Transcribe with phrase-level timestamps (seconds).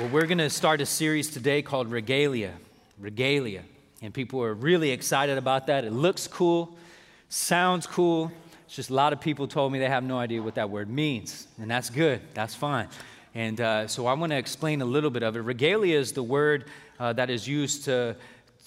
[0.00, 2.54] Well, we're going to start a series today called Regalia.
[2.98, 3.64] Regalia.
[4.00, 5.84] And people are really excited about that.
[5.84, 6.74] It looks cool,
[7.28, 8.32] sounds cool.
[8.64, 10.88] It's just a lot of people told me they have no idea what that word
[10.88, 11.48] means.
[11.60, 12.88] And that's good, that's fine.
[13.34, 15.40] And uh, so I want to explain a little bit of it.
[15.40, 16.64] Regalia is the word
[16.98, 18.16] uh, that is used to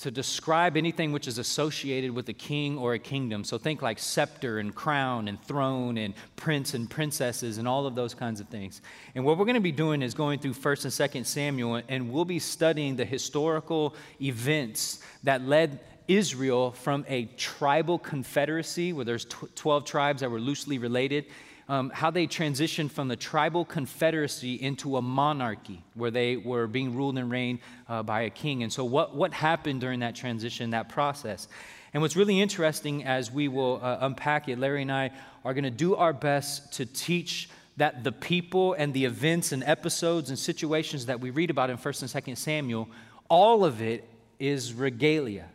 [0.02, 3.44] to describe anything which is associated with a king or a kingdom.
[3.44, 7.96] So think like scepter and crown and throne and prince and princesses and all of
[7.96, 8.82] those kinds of things.
[9.16, 12.12] And what we're going to be doing is going through 1st and 2nd Samuel and
[12.12, 19.26] we'll be studying the historical events that led Israel from a tribal confederacy where there's
[19.26, 21.26] 12 tribes that were loosely related
[21.70, 26.96] um, how they transitioned from the tribal confederacy into a monarchy where they were being
[26.96, 28.64] ruled and reigned uh, by a king.
[28.64, 31.48] And so, what, what happened during that transition, that process?
[31.94, 35.12] And what's really interesting as we will uh, unpack it, Larry and I
[35.46, 39.64] are going to do our best to teach that the people and the events and
[39.64, 42.90] episodes and situations that we read about in 1st and 2nd Samuel,
[43.30, 44.08] all of it
[44.40, 45.48] is regalia.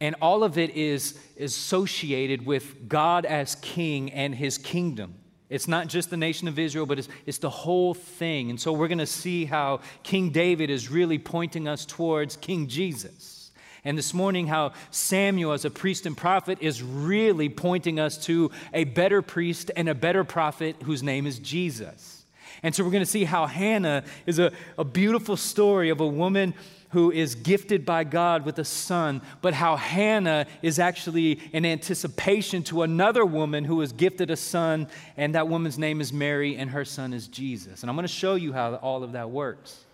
[0.00, 5.14] And all of it is associated with God as king and his kingdom.
[5.50, 8.50] It's not just the nation of Israel, but it's, it's the whole thing.
[8.50, 12.66] And so we're going to see how King David is really pointing us towards King
[12.66, 13.50] Jesus.
[13.84, 18.50] And this morning, how Samuel, as a priest and prophet, is really pointing us to
[18.74, 22.24] a better priest and a better prophet whose name is Jesus.
[22.62, 26.06] And so we're going to see how Hannah is a, a beautiful story of a
[26.06, 26.54] woman
[26.90, 32.62] who is gifted by God with a son, but how Hannah is actually an anticipation
[32.64, 36.70] to another woman who is gifted a son, and that woman's name is Mary, and
[36.70, 37.82] her son is Jesus.
[37.82, 39.84] And I'm going to show you how all of that works.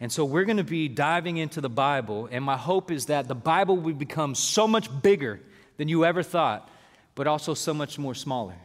[0.00, 3.28] And so we're going to be diving into the Bible, and my hope is that
[3.28, 5.40] the Bible will become so much bigger
[5.76, 6.68] than you ever thought,
[7.14, 8.56] but also so much more smaller.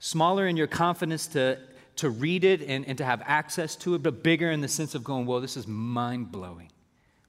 [0.00, 1.58] Smaller in your confidence to
[1.94, 4.94] to read it and, and to have access to it, but bigger in the sense
[4.94, 6.71] of going, whoa, this is mind blowing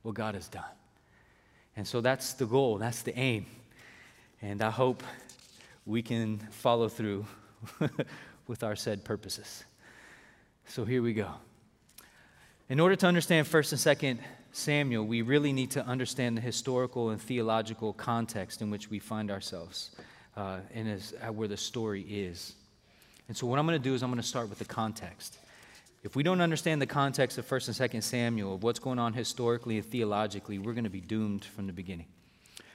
[0.04, 0.64] what God has done.
[1.76, 3.46] And so that's the goal, that's the aim.
[4.42, 5.04] And I hope
[5.86, 7.26] we can follow through
[8.48, 9.64] with our said purposes.
[10.68, 11.30] So here we go.
[12.70, 17.10] In order to understand 1st and 2nd Samuel, we really need to understand the historical
[17.10, 19.92] and theological context in which we find ourselves
[20.38, 22.54] uh, and uh, where the story is.
[23.28, 25.40] And so, what I'm going to do is I'm going to start with the context.
[26.04, 29.14] If we don't understand the context of 1st and 2nd Samuel, of what's going on
[29.14, 32.08] historically and theologically, we're going to be doomed from the beginning.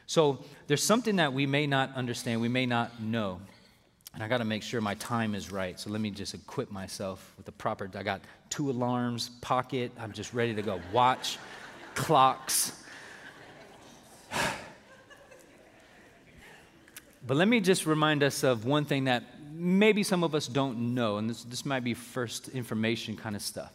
[0.06, 3.40] So there's something that we may not understand, we may not know.
[4.14, 5.78] And I got to make sure my time is right.
[5.78, 7.90] So let me just equip myself with the proper.
[7.94, 9.92] I got two alarms, pocket.
[10.00, 10.80] I'm just ready to go.
[10.92, 11.38] Watch,
[11.94, 12.72] clocks.
[17.26, 19.22] But let me just remind us of one thing that
[19.58, 23.42] maybe some of us don't know, and this, this might be first information kind of
[23.42, 23.72] stuff.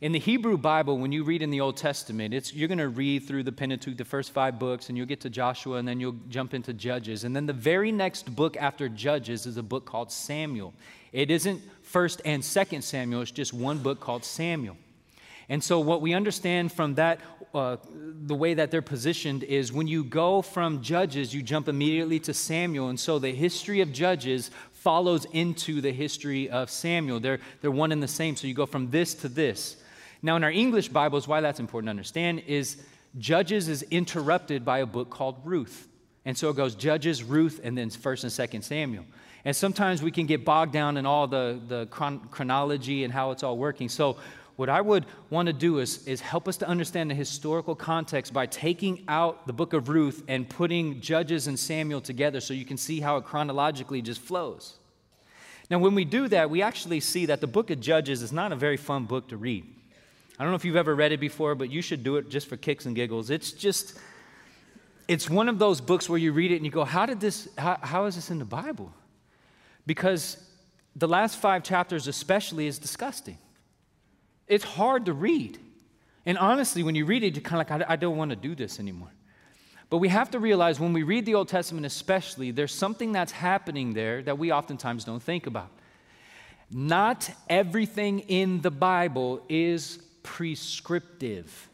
[0.00, 2.88] In the Hebrew Bible, when you read in the Old Testament, it's, you're going to
[2.88, 6.00] read through the Pentateuch, the first five books, and you'll get to Joshua, and then
[6.00, 7.24] you'll jump into Judges.
[7.24, 10.74] And then the very next book after Judges is a book called Samuel.
[11.12, 14.76] It isn't first and second Samuel, it's just one book called Samuel.
[15.48, 17.20] And so, what we understand from that,
[17.54, 22.18] uh, the way that they're positioned, is when you go from Judges, you jump immediately
[22.20, 22.88] to Samuel.
[22.88, 24.50] And so, the history of Judges
[24.84, 27.18] follows into the history of Samuel.
[27.18, 28.36] They're, they're one and the same.
[28.36, 29.76] So, you go from this to this.
[30.22, 32.76] Now, in our English Bibles, why that's important to understand is
[33.18, 35.88] Judges is interrupted by a book called Ruth.
[36.24, 39.04] And so it goes Judges, Ruth, and then 1st and 2nd Samuel.
[39.44, 43.30] And sometimes we can get bogged down in all the, the chron- chronology and how
[43.30, 43.88] it's all working.
[43.88, 44.16] So
[44.56, 48.32] what I would want to do is, is help us to understand the historical context
[48.32, 52.64] by taking out the book of Ruth and putting Judges and Samuel together so you
[52.64, 54.74] can see how it chronologically just flows.
[55.70, 58.52] Now, when we do that, we actually see that the book of Judges is not
[58.52, 59.64] a very fun book to read.
[60.38, 62.48] I don't know if you've ever read it before, but you should do it just
[62.48, 63.30] for kicks and giggles.
[63.30, 63.98] It's just,
[65.08, 67.48] it's one of those books where you read it and you go, how did this,
[67.56, 68.92] how, how is this in the Bible?
[69.86, 70.36] Because
[70.94, 73.38] the last five chapters, especially, is disgusting.
[74.46, 75.58] It's hard to read.
[76.26, 78.36] And honestly, when you read it, you're kind of like, I, I don't want to
[78.36, 79.12] do this anymore.
[79.90, 83.32] But we have to realize when we read the Old Testament, especially, there's something that's
[83.32, 85.70] happening there that we oftentimes don't think about.
[86.70, 91.68] Not everything in the Bible is prescriptive.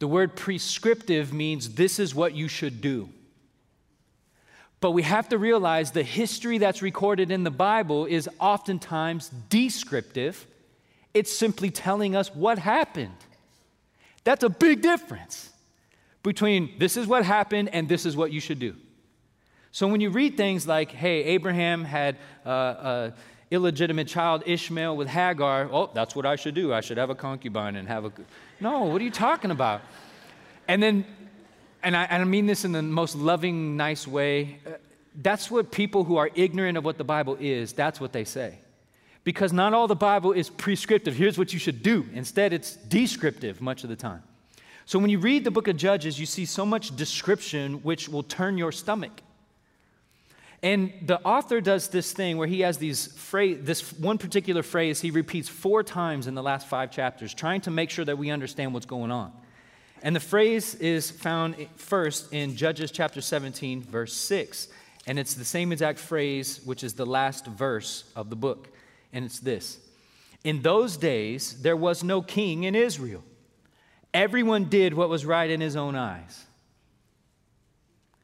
[0.00, 3.08] The word prescriptive means this is what you should do.
[4.80, 10.46] But we have to realize the history that's recorded in the Bible is oftentimes descriptive
[11.14, 13.14] it's simply telling us what happened.
[14.24, 15.50] That's a big difference
[16.22, 18.74] between this is what happened and this is what you should do.
[19.70, 23.10] So when you read things like, hey, Abraham had uh, uh,
[23.50, 26.72] illegitimate child Ishmael with Hagar, oh, that's what I should do.
[26.72, 28.12] I should have a concubine and have a.
[28.60, 29.82] No, what are you talking about?
[30.68, 31.04] And then,
[31.82, 34.58] and I, and I mean this in the most loving, nice way.
[34.66, 34.70] Uh,
[35.22, 38.58] that's what people who are ignorant of what the Bible is, that's what they say.
[39.24, 41.16] Because not all the Bible is prescriptive.
[41.16, 42.06] Here's what you should do.
[42.12, 44.22] Instead, it's descriptive much of the time.
[44.86, 48.22] So when you read the book of Judges, you see so much description which will
[48.22, 49.22] turn your stomach.
[50.62, 55.00] And the author does this thing where he has these phrase, this one particular phrase
[55.00, 58.30] he repeats four times in the last five chapters, trying to make sure that we
[58.30, 59.32] understand what's going on.
[60.02, 64.68] And the phrase is found first in Judges chapter 17, verse 6.
[65.06, 68.73] And it's the same exact phrase, which is the last verse of the book.
[69.14, 69.78] And it's this
[70.42, 73.24] In those days, there was no king in Israel.
[74.12, 76.44] Everyone did what was right in his own eyes.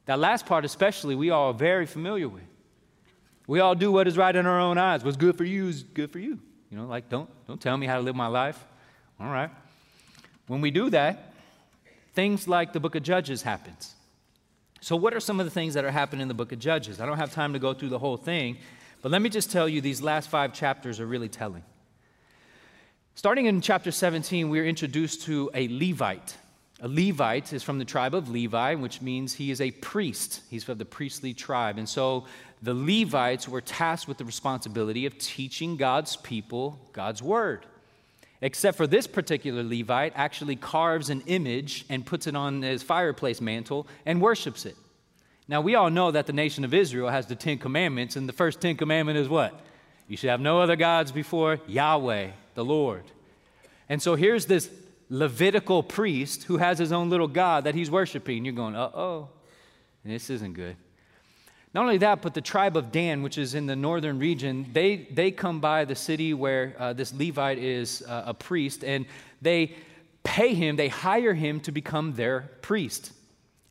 [0.04, 2.44] That last part, especially, we all are very familiar with.
[3.46, 5.02] We all do what is right in our own eyes.
[5.02, 6.38] What's good for you is good for you.
[6.70, 8.64] You know, like, don't, don't tell me how to live my life.
[9.18, 9.50] All right.
[10.46, 11.32] When we do that,
[12.14, 13.94] things like the book of Judges happens.
[14.80, 17.00] So, what are some of the things that are happening in the book of Judges?
[17.00, 18.56] I don't have time to go through the whole thing,
[19.02, 21.62] but let me just tell you these last five chapters are really telling.
[23.14, 26.36] Starting in chapter 17, we are introduced to a Levite.
[26.80, 30.40] A Levite is from the tribe of Levi, which means he is a priest.
[30.48, 31.76] He's of the priestly tribe.
[31.76, 32.24] And so
[32.62, 37.66] the Levites were tasked with the responsibility of teaching God's people God's word.
[38.42, 43.40] Except for this particular Levite, actually carves an image and puts it on his fireplace
[43.40, 44.76] mantel and worships it.
[45.50, 48.32] Now, we all know that the nation of Israel has the Ten Commandments, and the
[48.32, 49.52] first Ten Commandment is what?
[50.06, 53.02] You should have no other gods before Yahweh, the Lord.
[53.88, 54.70] And so here's this
[55.08, 58.44] Levitical priest who has his own little God that he's worshiping.
[58.44, 59.28] You're going, uh oh,
[60.04, 60.76] this isn't good.
[61.74, 65.08] Not only that, but the tribe of Dan, which is in the northern region, they,
[65.10, 69.04] they come by the city where uh, this Levite is uh, a priest, and
[69.42, 69.74] they
[70.22, 73.10] pay him, they hire him to become their priest.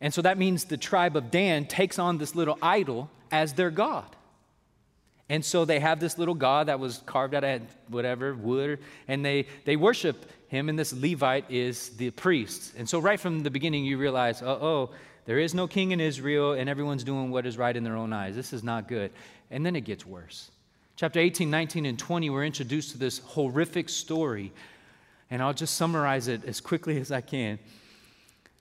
[0.01, 3.69] And so that means the tribe of Dan takes on this little idol as their
[3.69, 4.16] God.
[5.28, 9.24] And so they have this little God that was carved out of whatever, wood, and
[9.24, 12.74] they, they worship him, and this Levite is the priest.
[12.75, 14.90] And so right from the beginning, you realize, oh,
[15.25, 18.12] there is no king in Israel, and everyone's doing what is right in their own
[18.12, 18.36] eyes.
[18.36, 19.12] This is not good.
[19.52, 20.50] And then it gets worse.
[20.95, 24.52] Chapter 18, 19, and 20, we're introduced to this horrific story.
[25.30, 27.60] And I'll just summarize it as quickly as I can.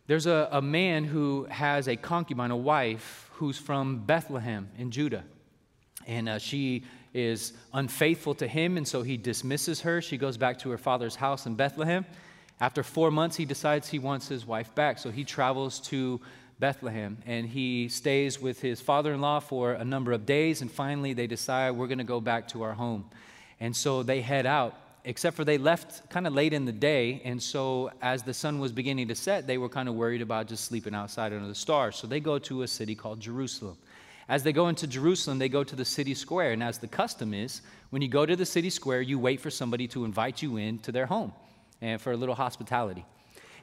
[0.08, 5.22] There's a, a man who has a concubine, a wife, who's from Bethlehem in Judah.
[6.06, 10.00] And uh, she is unfaithful to him, and so he dismisses her.
[10.00, 12.06] She goes back to her father's house in Bethlehem.
[12.58, 16.22] After four months, he decides he wants his wife back, so he travels to
[16.58, 17.18] Bethlehem.
[17.26, 20.62] And he stays with his father in law for a number of days.
[20.62, 23.10] And finally, they decide we're going to go back to our home.
[23.60, 24.74] And so they head out,
[25.04, 27.20] except for they left kind of late in the day.
[27.24, 30.48] And so as the sun was beginning to set, they were kind of worried about
[30.48, 31.96] just sleeping outside under the stars.
[31.96, 33.78] So they go to a city called Jerusalem.
[34.28, 36.52] As they go into Jerusalem, they go to the city square.
[36.52, 39.50] And as the custom is, when you go to the city square, you wait for
[39.50, 41.32] somebody to invite you in to their home
[41.80, 43.06] and for a little hospitality.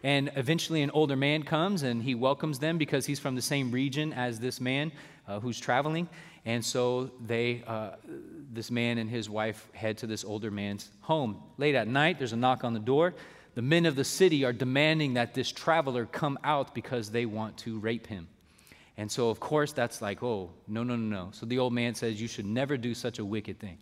[0.03, 3.71] And eventually, an older man comes and he welcomes them because he's from the same
[3.71, 4.91] region as this man
[5.27, 6.07] uh, who's traveling.
[6.45, 7.91] And so they, uh,
[8.53, 11.41] this man and his wife head to this older man's home.
[11.57, 13.15] Late at night, there's a knock on the door.
[13.55, 17.57] The men of the city are demanding that this traveler come out because they want
[17.59, 18.27] to rape him.
[18.97, 21.29] And so, of course, that's like, oh, no, no, no, no.
[21.31, 23.77] So the old man says, You should never do such a wicked thing.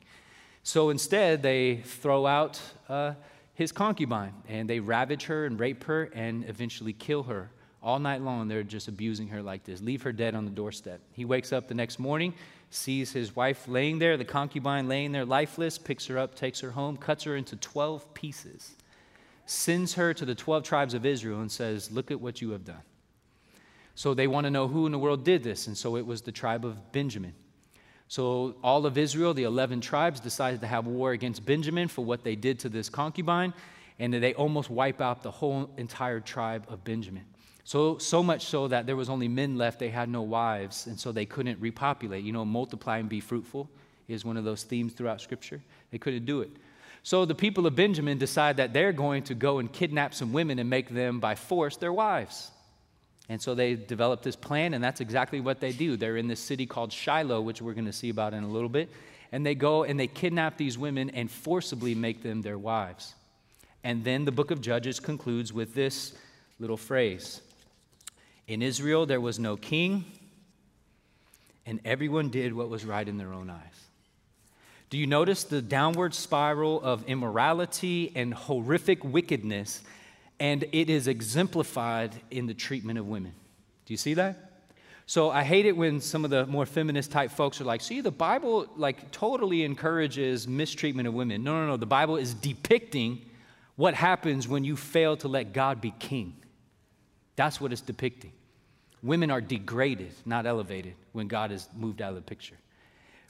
[0.63, 3.13] So instead, they throw out uh,
[3.53, 7.51] his concubine, and they ravage her and rape her and eventually kill her.
[7.84, 11.02] All night long, they're just abusing her like this, leave her dead on the doorstep.
[11.12, 12.34] He wakes up the next morning,
[12.70, 16.72] sees his wife laying there, the concubine laying there lifeless, picks her up, takes her
[16.72, 18.72] home, cuts her into 12 pieces,
[19.46, 22.63] sends her to the 12 tribes of Israel, and says, Look at what you have
[22.63, 22.82] done.
[23.96, 26.22] So they want to know who in the world did this, and so it was
[26.22, 27.34] the tribe of Benjamin.
[28.08, 32.24] So all of Israel, the 11 tribes, decided to have war against Benjamin for what
[32.24, 33.54] they did to this concubine,
[34.00, 37.25] and they almost wipe out the whole entire tribe of Benjamin.
[37.65, 41.00] So, so much so that there was only men left, they had no wives, and
[41.00, 42.24] so they couldn't repopulate.
[42.24, 43.70] You know, multiply and be fruitful
[44.08, 45.62] is one of those themes throughout Scripture.
[45.91, 46.51] They couldn't do it.
[47.03, 50.60] So the people of Benjamin decide that they're going to go and kidnap some women
[50.60, 52.51] and make them by force their wives.
[53.29, 55.96] And so they develop this plan, and that's exactly what they do.
[55.96, 58.70] They're in this city called Shiloh, which we're going to see about in a little
[58.70, 58.89] bit.
[59.32, 63.15] And they go and they kidnap these women and forcibly make them their wives.
[63.84, 66.13] And then the book of Judges concludes with this
[66.60, 67.41] little phrase
[68.48, 70.06] In Israel, there was no king,
[71.66, 73.60] and everyone did what was right in their own eyes.
[74.90, 79.82] Do you notice the downward spiral of immorality and horrific wickedness?
[80.40, 83.34] And it is exemplified in the treatment of women.
[83.86, 84.52] Do you see that?
[85.06, 88.02] So I hate it when some of the more feminist type folks are like, see,
[88.02, 91.44] the Bible like totally encourages mistreatment of women.
[91.44, 91.78] No, no, no.
[91.78, 93.22] The Bible is depicting
[93.76, 96.36] what happens when you fail to let God be king.
[97.36, 98.32] That's what it's depicting.
[99.02, 102.56] Women are degraded, not elevated, when God is moved out of the picture.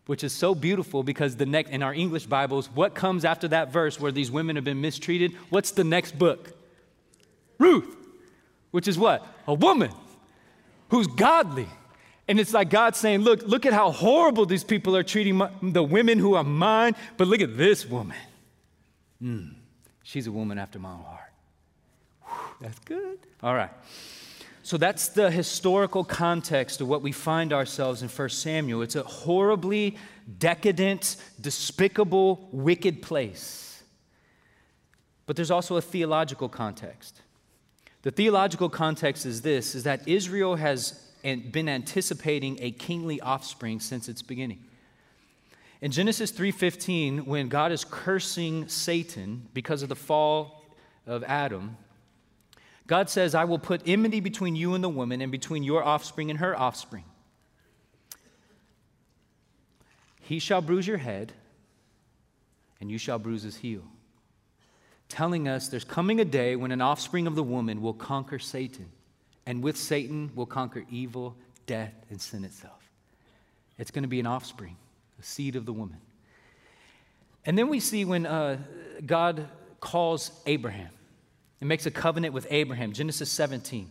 [0.06, 3.72] Which is so beautiful because the next in our English Bibles, what comes after that
[3.72, 5.34] verse where these women have been mistreated?
[5.50, 6.52] What's the next book?
[7.58, 7.96] Ruth,
[8.72, 9.26] which is what?
[9.48, 9.92] A woman
[10.90, 11.68] who's godly.
[12.28, 15.50] And it's like God saying, Look, look at how horrible these people are treating my,
[15.62, 18.18] the women who are mine, but look at this woman.
[19.22, 19.54] Mm,
[20.04, 21.23] she's a woman after my own heart.
[22.64, 23.20] That's good.
[23.44, 23.72] All right.
[24.64, 28.82] So that's the historical context of what we find ourselves in 1 Samuel.
[28.82, 29.98] It's a horribly
[30.40, 33.84] decadent, despicable, wicked place.
[35.26, 37.22] But there's also a theological context.
[38.04, 44.08] The theological context is this is that Israel has been anticipating a kingly offspring since
[44.08, 44.64] its beginning.
[45.82, 50.66] In Genesis 3:15, when God is cursing Satan because of the fall
[51.06, 51.76] of Adam,
[52.88, 56.30] God says, "I will put enmity between you and the woman and between your offspring
[56.30, 57.06] and her offspring.
[60.22, 61.34] He shall bruise your head,
[62.80, 63.84] and you shall bruise his heel."
[65.14, 68.90] telling us there's coming a day when an offspring of the woman will conquer Satan,
[69.46, 71.36] and with Satan will conquer evil,
[71.68, 72.90] death, and sin itself.
[73.78, 74.76] It's going to be an offspring,
[75.20, 76.00] a seed of the woman.
[77.46, 78.58] And then we see when uh,
[79.06, 79.48] God
[79.80, 80.90] calls Abraham
[81.64, 83.90] and makes a covenant with Abraham, Genesis 17.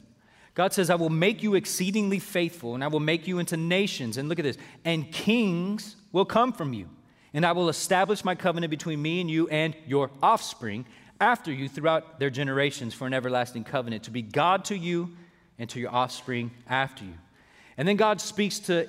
[0.52, 4.19] God says, I will make you exceedingly faithful, and I will make you into nations.
[4.19, 6.91] And look at this, and kings will come from you.
[7.33, 10.85] And I will establish my covenant between me and you and your offspring
[11.19, 15.09] after you throughout their generations for an everlasting covenant, to be God to you
[15.59, 17.14] and to your offspring after you.
[17.79, 18.87] And then God speaks to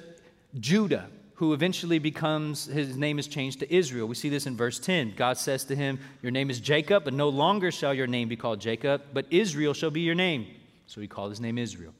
[0.60, 1.08] Judah,
[1.43, 4.07] who eventually becomes, his name is changed to Israel.
[4.07, 5.13] We see this in verse 10.
[5.17, 8.38] God says to him, Your name is Jacob, but no longer shall your name be
[8.38, 10.47] called Jacob, but Israel shall be your name.
[10.88, 11.93] So he called his name Israel.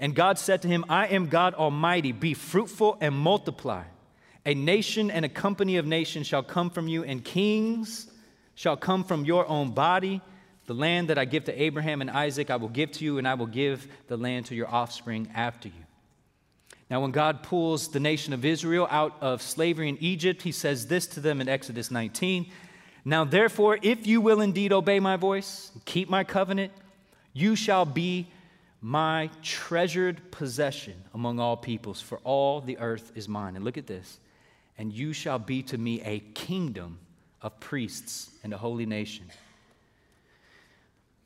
[0.00, 3.82] And God said to him, I am God Almighty, be fruitful and multiply.
[4.46, 8.10] A nation and a company of nations shall come from you, and kings
[8.54, 10.22] shall come from your own body.
[10.64, 13.28] The land that I give to Abraham and Isaac, I will give to you, and
[13.28, 15.83] I will give the land to your offspring after you.
[16.90, 20.86] Now, when God pulls the nation of Israel out of slavery in Egypt, he says
[20.86, 22.46] this to them in Exodus 19
[23.04, 26.72] Now, therefore, if you will indeed obey my voice, and keep my covenant,
[27.32, 28.28] you shall be
[28.80, 33.56] my treasured possession among all peoples, for all the earth is mine.
[33.56, 34.18] And look at this.
[34.76, 36.98] And you shall be to me a kingdom
[37.40, 39.24] of priests and a holy nation.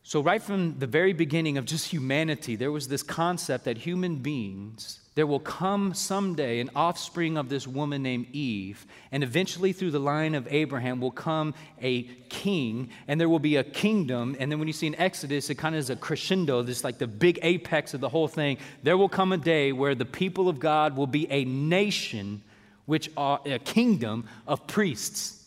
[0.09, 4.17] So, right from the very beginning of just humanity, there was this concept that human
[4.17, 9.91] beings, there will come someday an offspring of this woman named Eve, and eventually through
[9.91, 14.35] the line of Abraham will come a king, and there will be a kingdom.
[14.41, 16.97] And then when you see in Exodus, it kind of is a crescendo, this like
[16.97, 18.57] the big apex of the whole thing.
[18.83, 22.41] There will come a day where the people of God will be a nation,
[22.87, 25.38] which are a kingdom of priests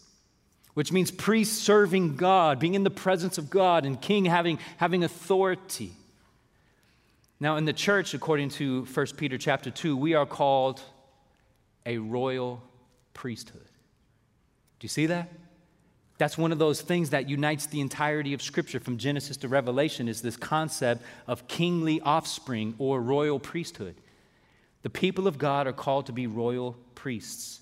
[0.73, 5.03] which means priest serving God, being in the presence of God, and king having, having
[5.03, 5.91] authority.
[7.39, 10.81] Now, in the church, according to 1 Peter chapter 2, we are called
[11.85, 12.61] a royal
[13.13, 13.65] priesthood.
[14.79, 15.29] Do you see that?
[16.19, 20.07] That's one of those things that unites the entirety of Scripture from Genesis to Revelation
[20.07, 23.95] is this concept of kingly offspring or royal priesthood.
[24.83, 27.61] The people of God are called to be royal priests.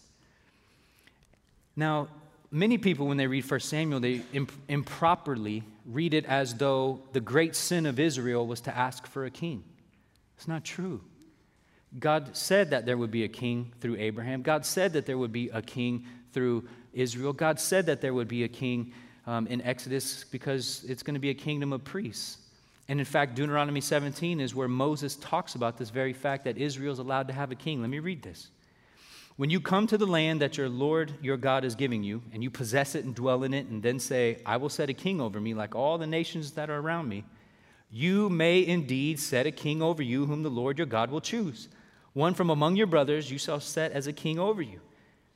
[1.77, 2.09] Now,
[2.51, 7.19] many people, when they read 1 Samuel, they imp- improperly read it as though the
[7.19, 9.63] great sin of Israel was to ask for a king.
[10.37, 11.01] It's not true.
[11.97, 14.41] God said that there would be a king through Abraham.
[14.41, 17.33] God said that there would be a king through Israel.
[17.33, 18.93] God said that there would be a king
[19.25, 22.37] um, in Exodus because it's going to be a kingdom of priests.
[22.87, 26.93] And in fact, Deuteronomy 17 is where Moses talks about this very fact that Israel
[26.93, 27.81] is allowed to have a king.
[27.81, 28.49] Let me read this.
[29.39, 32.43] When you come to the land that your Lord your God is giving you, and
[32.43, 35.21] you possess it and dwell in it, and then say, I will set a king
[35.21, 37.23] over me like all the nations that are around me,
[37.89, 41.69] you may indeed set a king over you whom the Lord your God will choose.
[42.11, 44.81] One from among your brothers you shall set as a king over you.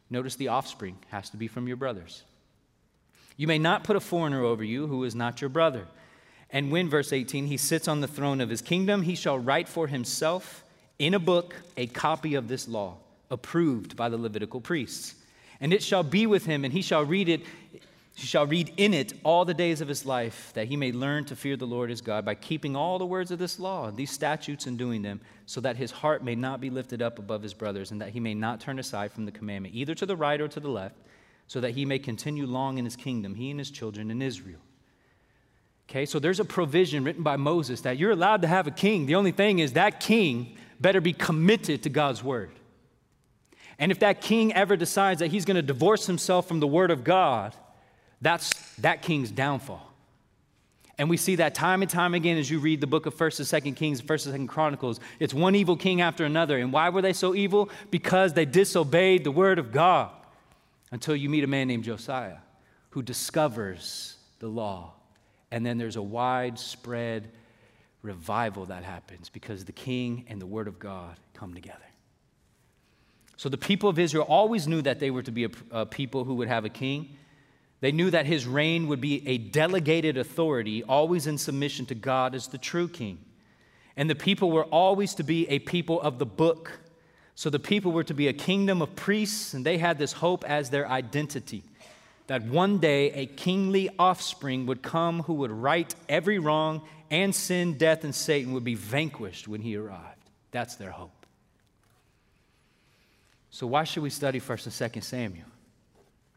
[0.09, 2.23] Notice the offspring has to be from your brothers.
[3.37, 5.87] You may not put a foreigner over you who is not your brother.
[6.49, 9.69] And when, verse 18, he sits on the throne of his kingdom, he shall write
[9.69, 10.65] for himself
[10.99, 12.97] in a book a copy of this law
[13.33, 15.15] approved by the Levitical priests.
[15.59, 17.41] And it shall be with him, and he shall read it,
[18.15, 21.25] he shall read in it all the days of his life, that he may learn
[21.25, 24.11] to fear the Lord his God by keeping all the words of this law, these
[24.11, 27.53] statutes, and doing them, so that his heart may not be lifted up above his
[27.53, 30.39] brothers, and that he may not turn aside from the commandment, either to the right
[30.39, 30.95] or to the left,
[31.47, 34.61] so that he may continue long in his kingdom, he and his children in Israel.
[35.89, 39.05] Okay, so there's a provision written by Moses that you're allowed to have a king.
[39.05, 42.51] The only thing is that king better be committed to God's word.
[43.79, 46.91] And if that king ever decides that he's going to divorce himself from the word
[46.91, 47.55] of God,
[48.21, 49.93] that's that king's downfall.
[50.97, 53.51] And we see that time and time again as you read the book of 1st
[53.51, 54.99] and 2nd Kings, 1st and 2nd Chronicles.
[55.19, 56.57] It's one evil king after another.
[56.59, 57.69] And why were they so evil?
[57.89, 60.11] Because they disobeyed the word of God.
[60.91, 62.37] Until you meet a man named Josiah
[62.91, 64.93] who discovers the law.
[65.49, 67.31] And then there's a widespread
[68.03, 71.79] revival that happens because the king and the word of God come together.
[73.37, 76.23] So the people of Israel always knew that they were to be a, a people
[76.23, 77.17] who would have a king.
[77.81, 82.35] They knew that his reign would be a delegated authority, always in submission to God
[82.35, 83.19] as the true king.
[83.97, 86.79] And the people were always to be a people of the book.
[87.35, 90.43] So the people were to be a kingdom of priests, and they had this hope
[90.47, 91.63] as their identity
[92.27, 97.77] that one day a kingly offspring would come who would right every wrong and sin,
[97.77, 100.29] death, and Satan would be vanquished when he arrived.
[100.51, 101.22] That's their hope.
[103.53, 105.45] So, why should we study 1st and 2nd Samuel?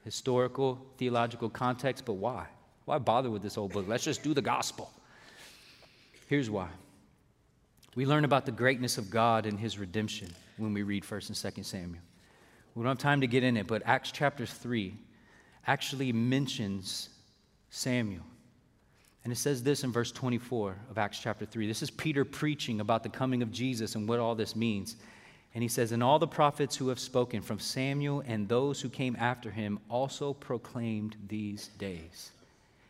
[0.05, 2.47] Historical, theological context, but why?
[2.85, 3.87] Why bother with this old book?
[3.89, 4.93] Let's just do the gospel.
[6.27, 6.69] Here's why.
[7.95, 11.55] We learn about the greatness of God and his redemption when we read 1st and
[11.55, 12.03] 2nd Samuel.
[12.75, 14.95] We don't have time to get in it, but Acts chapter 3
[15.67, 17.09] actually mentions
[17.71, 18.25] Samuel.
[19.25, 21.67] And it says this in verse 24 of Acts chapter 3.
[21.67, 24.97] This is Peter preaching about the coming of Jesus and what all this means.
[25.57, 28.91] And he says, And all the prophets who have spoken from Samuel and those who
[28.91, 32.31] came after him also proclaimed these days.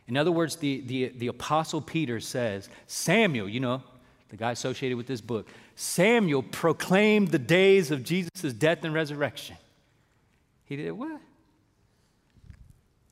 [0.05, 3.83] In other words, the, the, the apostle Peter says, Samuel, you know,
[4.27, 9.55] the guy associated with this book, Samuel proclaimed the days of Jesus' death and resurrection.
[10.65, 11.21] He did what?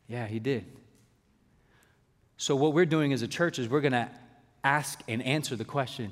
[0.09, 0.65] Yeah, he did.
[2.35, 4.09] So, what we're doing as a church is we're going to
[4.65, 6.11] ask and answer the question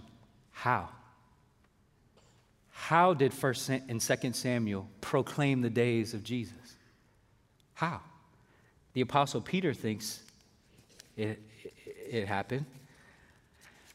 [0.52, 0.88] how?
[2.74, 6.76] How did 1st and 2nd Samuel proclaim the days of Jesus?
[7.76, 8.02] How?
[8.94, 10.22] The Apostle Peter thinks
[11.16, 11.40] it,
[12.10, 12.66] it, happened.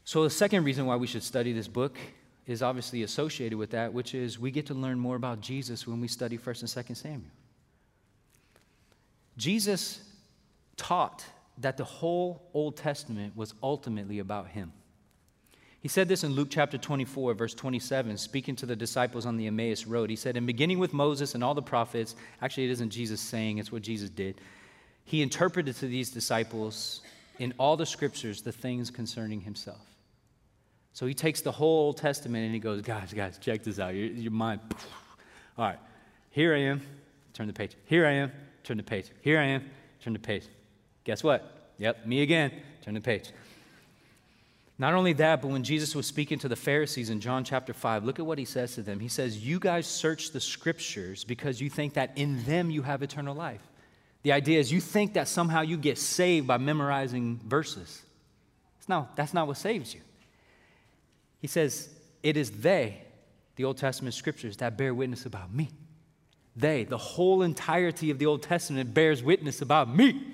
[0.05, 1.97] So, the second reason why we should study this book
[2.47, 6.01] is obviously associated with that, which is we get to learn more about Jesus when
[6.01, 7.31] we study 1st and 2nd Samuel.
[9.37, 10.01] Jesus
[10.77, 11.23] taught
[11.59, 14.71] that the whole Old Testament was ultimately about him.
[15.81, 19.47] He said this in Luke chapter 24, verse 27, speaking to the disciples on the
[19.47, 20.09] Emmaus Road.
[20.09, 23.59] He said, In beginning with Moses and all the prophets, actually, it isn't Jesus saying,
[23.59, 24.41] it's what Jesus did.
[25.05, 27.01] He interpreted to these disciples
[27.39, 29.79] in all the scriptures the things concerning himself.
[30.91, 33.95] So he takes the whole Old Testament and he goes, Guys, guys, check this out.
[33.95, 34.59] Your, your mind,
[35.57, 35.79] all right,
[36.29, 36.81] here I am,
[37.33, 37.77] turn the page.
[37.85, 38.31] Here I am,
[38.63, 39.11] turn the page.
[39.21, 39.69] Here I am,
[40.01, 40.43] turn the page.
[41.05, 41.71] Guess what?
[41.77, 42.51] Yep, me again,
[42.83, 43.31] turn the page.
[44.79, 48.05] Not only that, but when Jesus was speaking to the Pharisees in John chapter 5,
[48.05, 49.01] look at what he says to them.
[49.01, 53.03] He says, You guys search the scriptures because you think that in them you have
[53.03, 53.61] eternal life.
[54.23, 58.01] The idea is you think that somehow you get saved by memorizing verses.
[58.87, 59.99] No, that's not what saves you.
[61.39, 61.89] He says,
[62.23, 63.03] It is they,
[63.57, 65.69] the Old Testament scriptures, that bear witness about me.
[66.55, 70.25] They, the whole entirety of the Old Testament, bears witness about me.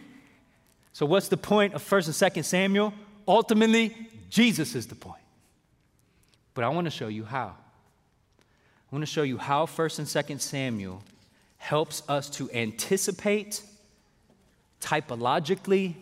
[0.93, 2.93] So, what's the point of 1st and 2nd Samuel?
[3.27, 3.95] Ultimately,
[4.30, 5.22] Jesus is the point.
[6.54, 7.56] But I want to show you how.
[8.38, 11.04] I want to show you how 1st and 2nd Samuel
[11.58, 13.62] helps us to anticipate
[14.80, 15.96] typologically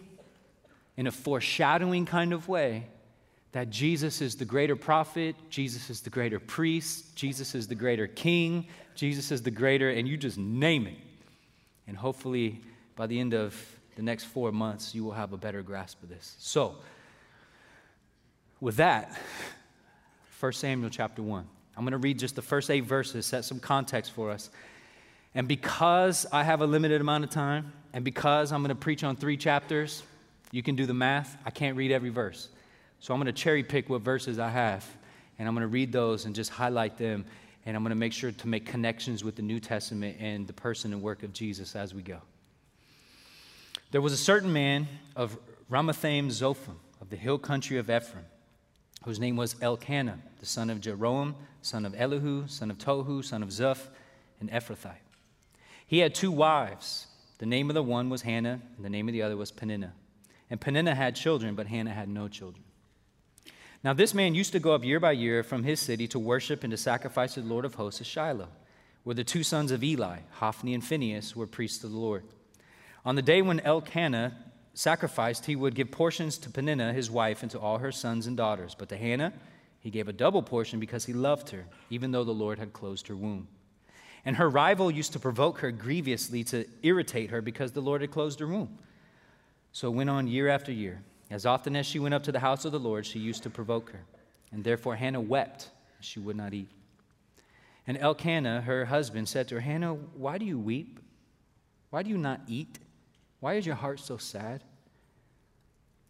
[0.98, 2.86] in a foreshadowing kind of way
[3.54, 8.08] that Jesus is the greater prophet, Jesus is the greater priest, Jesus is the greater
[8.08, 10.98] king, Jesus is the greater, and you just name it.
[11.88, 12.62] And hopefully,
[12.96, 13.56] by the end of
[13.96, 16.36] the next four months, you will have a better grasp of this.
[16.40, 16.76] So,
[18.64, 19.12] with that,
[20.40, 21.46] 1 Samuel chapter 1.
[21.76, 24.50] I'm going to read just the first eight verses, set some context for us.
[25.36, 29.04] And because I have a limited amount of time, and because I'm going to preach
[29.04, 30.02] on three chapters,
[30.52, 31.36] you can do the math.
[31.46, 32.48] I can't read every verse.
[33.02, 34.88] So I'm going to cherry pick what verses I have,
[35.38, 37.26] and I'm going to read those and just highlight them.
[37.66, 40.54] And I'm going to make sure to make connections with the New Testament and the
[40.54, 42.20] person and work of Jesus as we go.
[43.92, 45.38] There was a certain man of
[45.70, 48.24] Ramathaim Zophim of the hill country of Ephraim
[49.04, 53.44] whose name was Elkanah, the son of Jeroham, son of Elihu, son of Tohu, son
[53.44, 53.88] of Zuph,
[54.40, 55.04] and Ephrathite.
[55.86, 57.08] He had two wives.
[57.38, 59.94] The name of the one was Hannah, and the name of the other was Peninnah.
[60.50, 62.64] And Peninnah had children, but Hannah had no children.
[63.84, 66.64] Now, this man used to go up year by year from his city to worship
[66.64, 68.48] and to sacrifice to the Lord of hosts at Shiloh,
[69.04, 72.24] where the two sons of Eli, Hophni and Phinehas, were priests of the Lord.
[73.04, 74.38] On the day when Elkanah
[74.74, 78.36] sacrificed, he would give portions to Peninnah, his wife, and to all her sons and
[78.36, 78.76] daughters.
[78.76, 79.34] But to Hannah,
[79.80, 83.08] he gave a double portion because he loved her, even though the Lord had closed
[83.08, 83.48] her womb.
[84.26, 88.12] And her rival used to provoke her grievously to irritate her because the Lord had
[88.12, 88.78] closed her womb.
[89.74, 91.02] So it went on year after year.
[91.30, 93.50] As often as she went up to the house of the Lord, she used to
[93.50, 94.06] provoke her.
[94.52, 96.70] And therefore Hannah wept, and she would not eat.
[97.86, 101.00] And Elkanah, her husband, said to her, Hannah, why do you weep?
[101.90, 102.80] Why do you not eat?
[103.44, 104.64] Why is your heart so sad?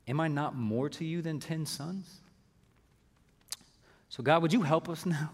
[0.08, 2.20] Am I not more to you than ten sons?
[4.08, 5.32] So, God, would you help us now?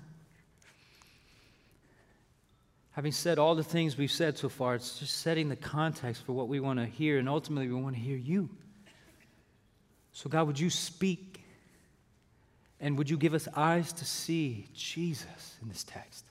[2.91, 6.31] Having said all the things we've said so far, it's just setting the context for
[6.31, 8.47] what we want to hear, and ultimately, we want to hear you.
[10.13, 11.43] So, God, would you speak?
[12.79, 16.29] And would you give us eyes to see Jesus in this text?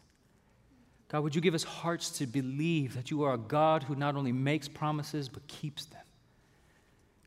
[1.09, 4.15] God, would you give us hearts to believe that you are a God who not
[4.15, 6.03] only makes promises, but keeps them?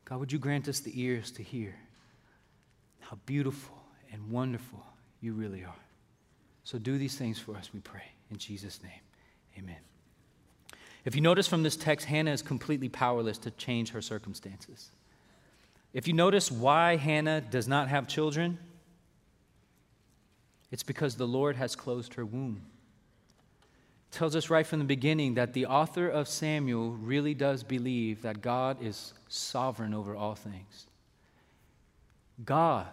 [0.04, 1.74] God, would you grant us the ears to hear
[3.12, 3.76] how beautiful
[4.10, 4.82] and wonderful
[5.20, 5.74] you really are.
[6.64, 8.04] So do these things for us, we pray.
[8.30, 9.00] In Jesus' name,
[9.58, 9.76] amen.
[11.04, 14.90] If you notice from this text, Hannah is completely powerless to change her circumstances.
[15.92, 18.58] If you notice why Hannah does not have children,
[20.70, 22.62] it's because the Lord has closed her womb.
[24.12, 28.42] Tells us right from the beginning that the author of Samuel really does believe that
[28.42, 30.86] God is sovereign over all things.
[32.44, 32.88] God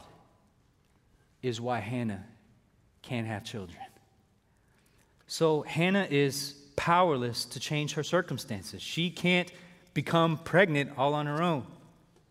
[1.41, 2.23] is why Hannah
[3.01, 3.81] can't have children.
[5.27, 8.81] So Hannah is powerless to change her circumstances.
[8.81, 9.51] She can't
[9.93, 11.65] become pregnant all on her own.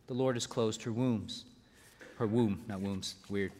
[0.07, 1.45] The Lord has closed her wombs.
[2.17, 3.53] Her womb, not wombs, weird.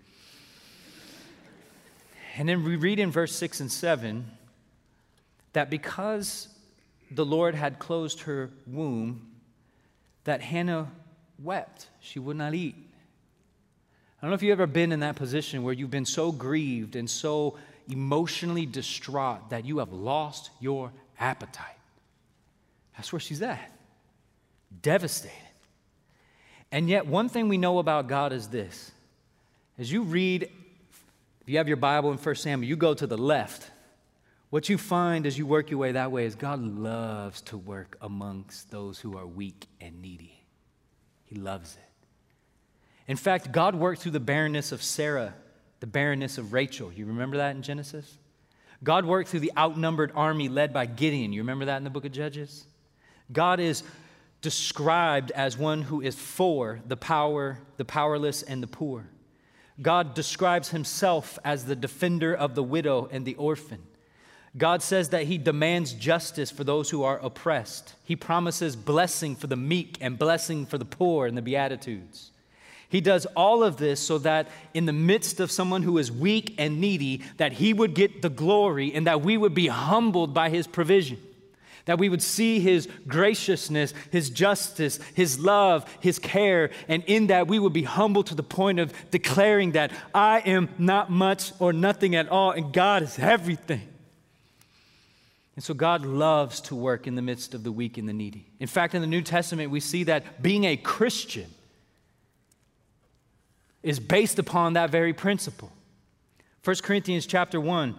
[2.39, 4.38] And then we read in verse 6 and 7
[5.59, 6.47] that because
[7.11, 9.29] the Lord had closed her womb,
[10.23, 10.87] that Hannah
[11.43, 11.89] wept.
[11.99, 12.77] She would not eat.
[12.79, 16.95] I don't know if you've ever been in that position where you've been so grieved
[16.95, 21.67] and so emotionally distraught that you have lost your appetite.
[22.97, 23.73] That's where she's at.
[24.81, 25.35] Devastated.
[26.71, 28.93] And yet, one thing we know about God is this.
[29.77, 30.45] As you read,
[31.41, 33.73] if you have your Bible in 1 Samuel, you go to the left.
[34.51, 37.99] What you find as you work your way that way is God loves to work
[38.01, 40.43] amongst those who are weak and needy.
[41.27, 42.07] He loves it.
[43.07, 45.35] In fact, God worked through the barrenness of Sarah,
[45.81, 46.91] the barrenness of Rachel.
[46.93, 48.19] You remember that in Genesis?
[48.83, 51.33] God worked through the outnumbered army led by Gideon.
[51.33, 52.65] You remember that in the book of Judges?
[53.33, 53.83] God is
[54.41, 59.09] described as one who is for the power, the powerless, and the poor.
[59.83, 63.83] God describes himself as the defender of the widow and the orphan.
[64.59, 67.95] God says that he demands justice for those who are oppressed.
[68.05, 72.33] He promises blessing for the meek and blessing for the poor in the Beatitudes.
[72.89, 76.55] He does all of this so that in the midst of someone who is weak
[76.59, 80.49] and needy, that he would get the glory and that we would be humbled by
[80.49, 81.19] his provision.
[81.85, 87.47] That we would see his graciousness, his justice, his love, his care, and in that
[87.47, 91.73] we would be humbled to the point of declaring that I am not much or
[91.73, 93.87] nothing at all, and God is everything.
[95.59, 98.47] And so God loves to work in the midst of the weak and the needy.
[98.61, 101.51] In fact, in the New Testament, we see that being a Christian
[103.83, 105.73] is based upon that very principle.
[106.63, 107.97] 1 Corinthians chapter 1,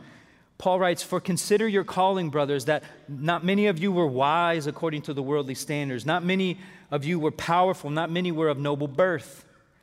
[0.57, 5.01] Paul writes, For consider your calling, brothers, that not many of you were wise according
[5.01, 6.59] to the worldly standards, not many
[6.91, 9.43] of you were powerful, not many were of noble birth.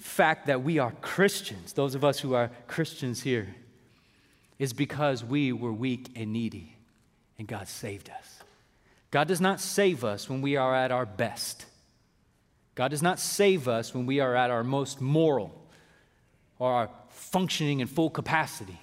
[0.00, 3.54] fact that we are Christians, those of us who are Christians here,
[4.58, 6.76] is because we were weak and needy,
[7.38, 8.40] and God saved us.
[9.10, 11.66] God does not save us when we are at our best.
[12.74, 15.54] God does not save us when we are at our most moral
[16.58, 18.78] or our functioning in full capacity.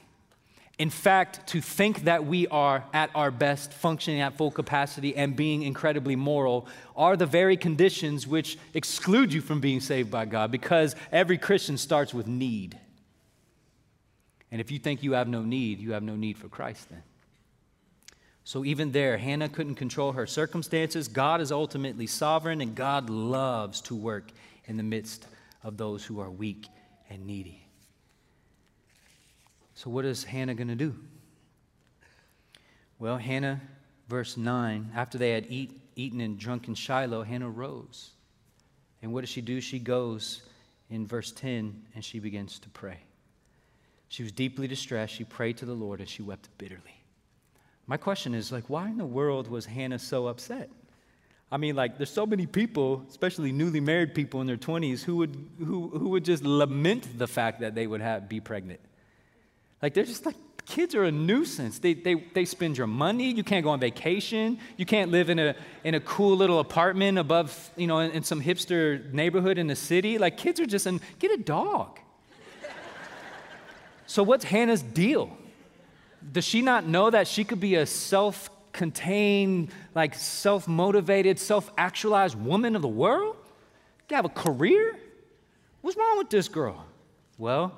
[0.80, 5.36] In fact, to think that we are at our best, functioning at full capacity, and
[5.36, 10.52] being incredibly moral are the very conditions which exclude you from being saved by God
[10.52, 12.78] because every Christian starts with need.
[14.52, 17.02] And if you think you have no need, you have no need for Christ then.
[18.44, 21.08] So even there, Hannah couldn't control her circumstances.
[21.08, 24.32] God is ultimately sovereign, and God loves to work
[24.66, 25.28] in the midst
[25.64, 26.68] of those who are weak
[27.10, 27.67] and needy.
[29.78, 30.96] So, what is Hannah going to do?
[32.98, 33.62] Well, Hannah,
[34.08, 38.10] verse 9, after they had eat, eaten and drunk in Shiloh, Hannah rose.
[39.04, 39.62] And what does she do?
[39.62, 40.42] She goes
[40.90, 42.98] in verse 10 and she begins to pray.
[44.10, 45.14] She was deeply distressed.
[45.14, 47.04] She prayed to the Lord and she wept bitterly.
[47.86, 50.72] My question is like, why in the world was Hannah so upset?
[51.52, 55.18] I mean, like, there's so many people, especially newly married people in their 20s, who
[55.18, 58.80] would, who, who would just lament the fact that they would have, be pregnant.
[59.82, 60.36] Like, they're just like,
[60.66, 61.80] kids are a nuisance.
[61.80, 63.32] They, they, they spend your money.
[63.32, 64.60] You can't go on vacation.
[64.76, 68.24] You can't live in a, in a cool little apartment above, you know, in, in
[68.24, 70.18] some hipster neighborhood in the city.
[70.18, 72.00] Like, kids are just, an, get a dog.
[74.06, 75.38] so, what's Hannah's deal?
[76.32, 81.72] Does she not know that she could be a self contained, like self motivated, self
[81.78, 83.38] actualized woman of the world?
[84.10, 84.98] You have a career?
[85.82, 86.86] What's wrong with this girl?
[87.38, 87.78] Well,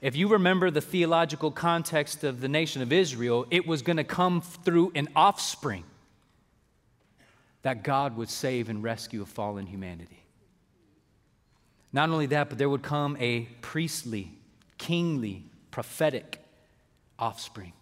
[0.00, 4.04] if you remember the theological context of the nation of Israel, it was going to
[4.04, 5.84] come through an offspring
[7.62, 10.22] that God would save and rescue a fallen humanity.
[11.92, 14.30] Not only that, but there would come a priestly,
[14.76, 16.40] kingly, prophetic
[17.18, 17.72] offspring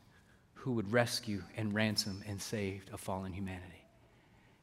[0.54, 3.84] who would rescue and ransom and save a fallen humanity.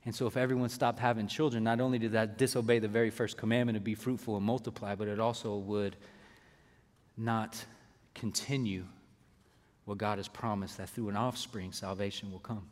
[0.05, 3.37] And so, if everyone stopped having children, not only did that disobey the very first
[3.37, 5.95] commandment to be fruitful and multiply, but it also would
[7.17, 7.63] not
[8.13, 8.85] continue
[9.85, 12.67] what God has promised that through an offspring, salvation will come.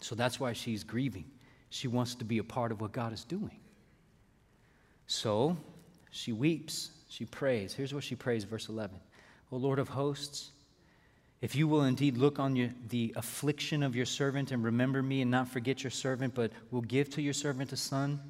[0.00, 1.24] So that's why she's grieving.
[1.70, 3.58] She wants to be a part of what God is doing.
[5.06, 5.56] So
[6.10, 7.72] she weeps, she prays.
[7.72, 8.98] Here's what she prays, verse 11
[9.50, 10.50] O Lord of hosts,
[11.40, 15.22] if you will indeed look on your, the affliction of your servant and remember me
[15.22, 18.20] and not forget your servant, but will give to your servant a son,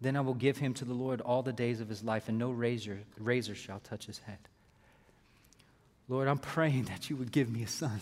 [0.00, 2.38] then I will give him to the Lord all the days of his life, and
[2.38, 4.38] no razor, razor shall touch his head.
[6.08, 8.00] Lord, I'm praying that you would give me a son.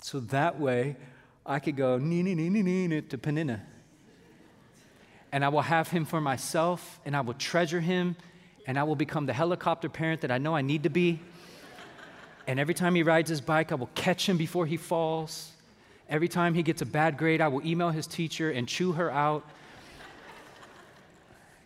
[0.00, 0.96] So that way
[1.44, 3.62] I could go nee, nee, nee, nee, nee, to Peninnah.
[5.32, 8.16] And I will have him for myself, and I will treasure him,
[8.66, 11.20] and I will become the helicopter parent that I know I need to be.
[12.46, 15.52] And every time he rides his bike, I will catch him before he falls.
[16.08, 19.10] Every time he gets a bad grade, I will email his teacher and chew her
[19.10, 19.44] out.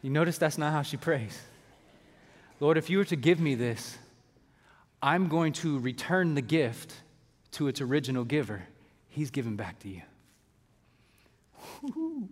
[0.02, 1.40] You notice that's not how she prays.
[2.60, 3.96] Lord, if you were to give me this,
[5.04, 6.94] I'm going to return the gift
[7.52, 8.62] to its original giver.
[9.08, 10.02] He's given back to you.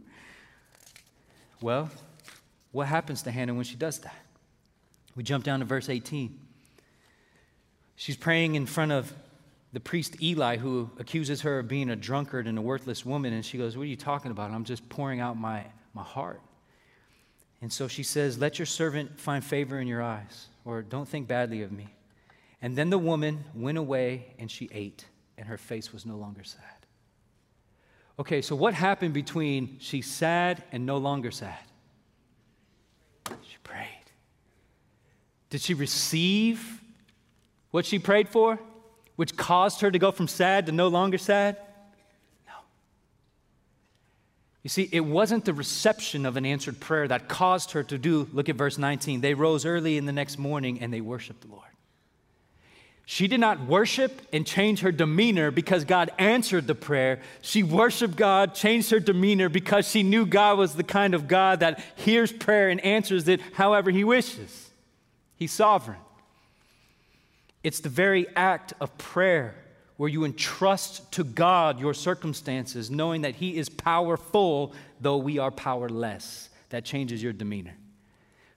[1.61, 1.91] Well,
[2.73, 4.17] what happens to Hannah when she does that?
[5.15, 6.37] We jump down to verse 18.
[7.95, 9.13] She's praying in front of
[9.73, 13.33] the priest Eli, who accuses her of being a drunkard and a worthless woman.
[13.33, 14.51] And she goes, What are you talking about?
[14.51, 16.41] I'm just pouring out my, my heart.
[17.61, 21.29] And so she says, Let your servant find favor in your eyes, or don't think
[21.29, 21.95] badly of me.
[22.63, 25.05] And then the woman went away and she ate,
[25.37, 26.61] and her face was no longer sad.
[28.21, 31.59] Okay, so what happened between she's sad and no longer sad?
[33.27, 33.89] She prayed.
[35.51, 36.81] Did she receive
[37.73, 38.61] what she prayed for,
[39.17, 41.57] which caused her to go from sad to no longer sad?
[42.47, 42.55] No.
[44.63, 48.29] You see, it wasn't the reception of an answered prayer that caused her to do,
[48.33, 49.21] look at verse 19.
[49.21, 51.72] They rose early in the next morning and they worshiped the Lord.
[53.05, 57.21] She did not worship and change her demeanor because God answered the prayer.
[57.41, 61.61] She worshiped God, changed her demeanor because she knew God was the kind of God
[61.61, 64.71] that hears prayer and answers it however He wishes.
[65.37, 65.99] He's sovereign.
[67.65, 69.57] It's the very act of prayer
[69.97, 75.51] where you entrust to God your circumstances, knowing that He is powerful, though we are
[75.51, 76.49] powerless.
[76.71, 77.75] That changes your demeanor.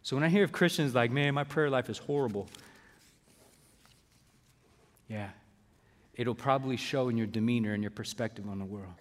[0.02, 2.48] So when I hear of Christians like, man, my prayer life is horrible,
[5.08, 5.30] yeah.
[6.16, 8.94] It'll probably show in your demeanor and your perspective on the world.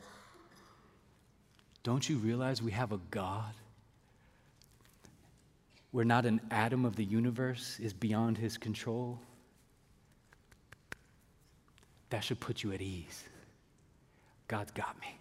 [1.82, 3.52] Don't you realize we have a God
[5.92, 9.20] where not an atom of the universe is beyond his control?
[12.10, 13.24] That should put you at ease.
[14.48, 15.18] God's got me.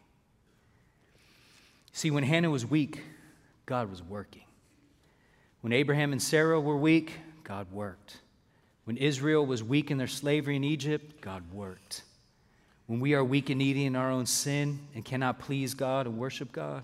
[1.91, 3.01] See, when Hannah was weak,
[3.65, 4.43] God was working.
[5.61, 8.17] When Abraham and Sarah were weak, God worked.
[8.85, 12.03] When Israel was weak in their slavery in Egypt, God worked.
[12.87, 16.17] When we are weak and needy in our own sin and cannot please God and
[16.17, 16.83] worship God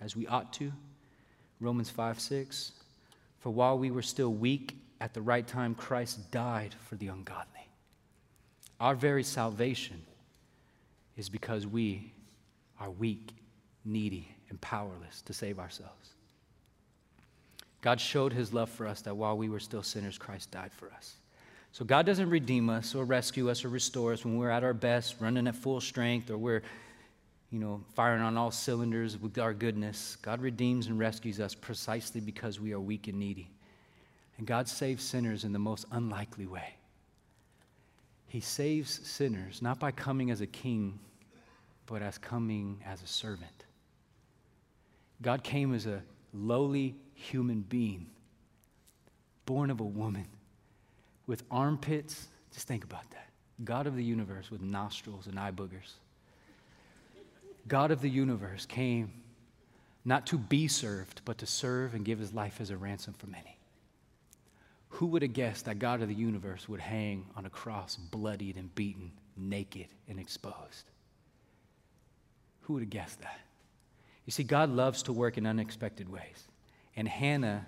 [0.00, 0.72] as we ought to,
[1.60, 2.72] Romans 5 6,
[3.40, 7.68] for while we were still weak, at the right time, Christ died for the ungodly.
[8.80, 10.00] Our very salvation
[11.16, 12.12] is because we
[12.80, 13.34] are weak,
[13.84, 16.14] needy, and powerless to save ourselves.
[17.82, 20.90] God showed his love for us that while we were still sinners, Christ died for
[20.92, 21.16] us.
[21.74, 24.72] So God doesn't redeem us or rescue us or restore us when we're at our
[24.72, 26.62] best, running at full strength, or we're,
[27.50, 30.16] you know, firing on all cylinders with our goodness.
[30.22, 33.50] God redeems and rescues us precisely because we are weak and needy.
[34.38, 36.76] And God saves sinners in the most unlikely way.
[38.28, 41.00] He saves sinners not by coming as a king,
[41.86, 43.64] but as coming as a servant.
[45.22, 48.06] God came as a lowly human being,
[49.44, 50.26] born of a woman
[51.26, 52.28] with armpits.
[52.52, 53.28] Just think about that.
[53.64, 55.92] God of the universe with nostrils and eye boogers.
[57.68, 59.12] God of the universe came
[60.04, 63.26] not to be served, but to serve and give his life as a ransom for
[63.26, 63.56] many.
[64.90, 68.56] Who would have guessed that God of the universe would hang on a cross, bloodied
[68.56, 70.90] and beaten, naked and exposed?
[72.62, 73.40] Who would have guessed that?
[74.26, 76.48] You see, God loves to work in unexpected ways.
[76.96, 77.66] And Hannah,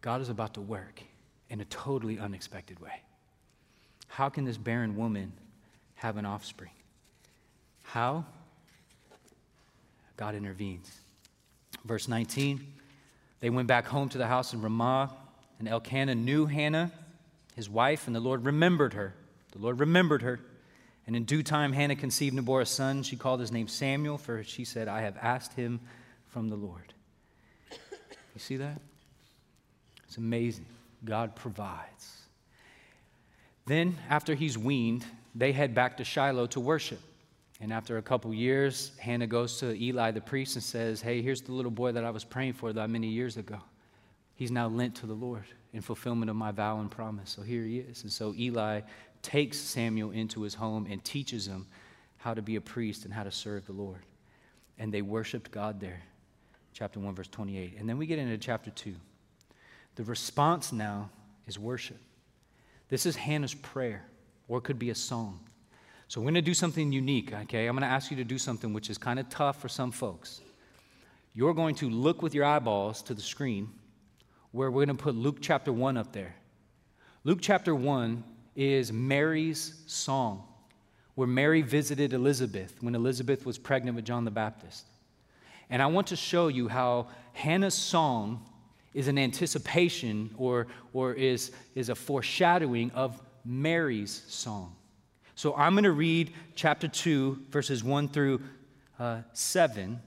[0.00, 1.02] God is about to work
[1.50, 3.02] in a totally unexpected way.
[4.08, 5.32] How can this barren woman
[5.96, 6.70] have an offspring?
[7.82, 8.24] How?
[10.16, 10.90] God intervenes.
[11.84, 12.66] Verse 19
[13.40, 15.12] They went back home to the house in Ramah,
[15.58, 16.92] and Elkanah knew Hannah,
[17.56, 19.14] his wife, and the Lord remembered her.
[19.52, 20.40] The Lord remembered her.
[21.06, 23.02] And in due time, Hannah conceived and bore a son.
[23.02, 25.80] She called his name Samuel, for she said, I have asked him
[26.28, 26.94] from the Lord.
[27.70, 28.80] You see that?
[30.06, 30.66] It's amazing.
[31.04, 32.20] God provides.
[33.66, 37.00] Then, after he's weaned, they head back to Shiloh to worship.
[37.60, 41.40] And after a couple years, Hannah goes to Eli the priest and says, Hey, here's
[41.40, 43.58] the little boy that I was praying for that many years ago.
[44.34, 47.30] He's now lent to the Lord in fulfillment of my vow and promise.
[47.30, 48.02] So here he is.
[48.02, 48.82] And so Eli
[49.22, 51.66] takes Samuel into his home and teaches him
[52.16, 54.00] how to be a priest and how to serve the Lord.
[54.78, 56.02] And they worshiped God there.
[56.72, 57.76] Chapter 1, verse 28.
[57.78, 58.94] And then we get into chapter 2.
[59.96, 61.10] The response now
[61.46, 61.98] is worship.
[62.88, 64.04] This is Hannah's prayer,
[64.48, 65.40] or it could be a song.
[66.08, 67.66] So we're going to do something unique, okay?
[67.66, 69.90] I'm going to ask you to do something which is kind of tough for some
[69.90, 70.40] folks.
[71.32, 73.70] You're going to look with your eyeballs to the screen
[74.52, 76.36] where we're going to put Luke chapter 1 up there.
[77.24, 78.22] Luke chapter 1
[78.54, 80.44] is Mary's song,
[81.16, 84.86] where Mary visited Elizabeth when Elizabeth was pregnant with John the Baptist.
[85.70, 88.46] And I want to show you how Hannah's song
[88.94, 94.74] is an anticipation or, or is, is a foreshadowing of Mary's song.
[95.34, 98.40] So I'm going to read chapter 2, verses 1 through
[98.98, 100.00] uh, 7,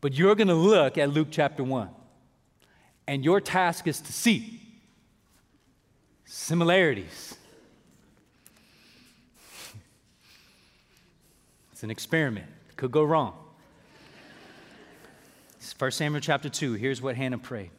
[0.00, 1.88] but you're going to look at Luke chapter 1.
[3.06, 4.60] And your task is to see
[6.24, 7.36] similarities.
[11.72, 13.34] It's an experiment, could go wrong.
[15.76, 17.70] 1 Samuel chapter 2, here's what Hannah prayed.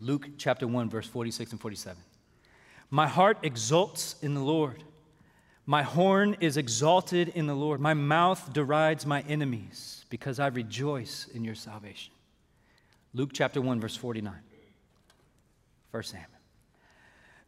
[0.00, 1.96] Luke chapter 1, verse 46 and 47.
[2.90, 4.84] My heart exults in the Lord.
[5.66, 7.80] My horn is exalted in the Lord.
[7.80, 12.14] My mouth derides my enemies because I rejoice in your salvation.
[13.12, 14.32] Luke chapter 1, verse 49.
[15.90, 16.28] 1 Samuel.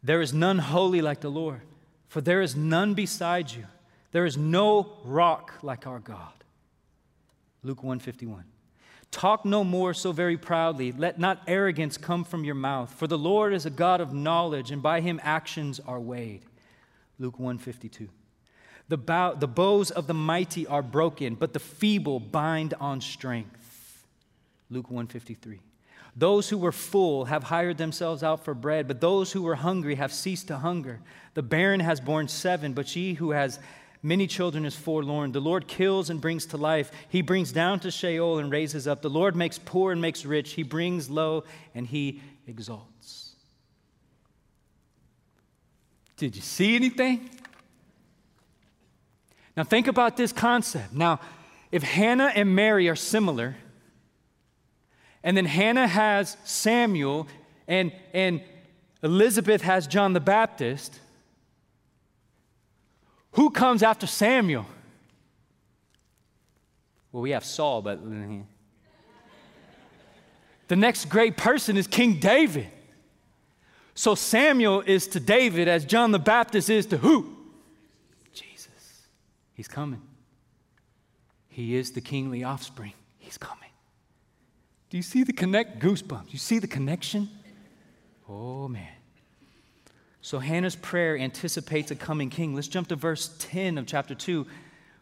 [0.03, 1.61] There is none holy like the Lord,
[2.07, 3.65] for there is none beside you.
[4.11, 6.43] There is no rock like our God.
[7.63, 8.43] Luke 151.
[9.11, 10.93] Talk no more so very proudly.
[10.93, 12.93] Let not arrogance come from your mouth.
[12.93, 16.43] For the Lord is a God of knowledge, and by him actions are weighed.
[17.19, 18.07] Luke 152.
[18.87, 24.05] The, bow, the bows of the mighty are broken, but the feeble bind on strength.
[24.69, 25.59] Luke 153.
[26.15, 29.95] Those who were full have hired themselves out for bread, but those who were hungry
[29.95, 30.99] have ceased to hunger.
[31.35, 33.59] The barren has borne seven, but she who has
[34.03, 35.31] Many children is forlorn.
[35.31, 36.91] The Lord kills and brings to life.
[37.09, 39.01] He brings down to Sheol and raises up.
[39.01, 40.53] The Lord makes poor and makes rich.
[40.53, 41.43] He brings low
[41.75, 43.35] and he exalts.
[46.17, 47.29] Did you see anything?
[49.55, 50.93] Now, think about this concept.
[50.93, 51.19] Now,
[51.71, 53.55] if Hannah and Mary are similar,
[55.23, 57.27] and then Hannah has Samuel,
[57.67, 58.41] and, and
[59.03, 60.99] Elizabeth has John the Baptist,
[63.61, 64.65] comes after Samuel?
[67.11, 67.99] Well, we have Saul, but
[70.67, 72.69] the next great person is King David.
[73.93, 77.37] So Samuel is to David as John the Baptist is to who?
[78.33, 79.05] Jesus.
[79.53, 80.01] He's coming.
[81.47, 82.93] He is the kingly offspring.
[83.19, 83.69] He's coming.
[84.89, 85.77] Do you see the connect?
[85.79, 86.33] Goosebumps.
[86.33, 87.29] You see the connection?
[88.27, 88.87] Oh, man.
[90.21, 92.53] So Hannah's prayer anticipates a coming king.
[92.53, 94.45] Let's jump to verse 10 of chapter 2,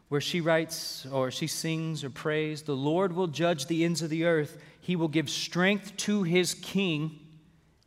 [0.08, 4.10] where she writes, or she sings or prays, The Lord will judge the ends of
[4.10, 4.58] the earth.
[4.80, 7.20] He will give strength to his king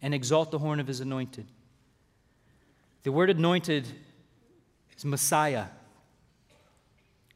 [0.03, 1.47] and exalt the horn of his anointed.
[3.03, 3.87] The word anointed
[4.97, 5.67] is Messiah,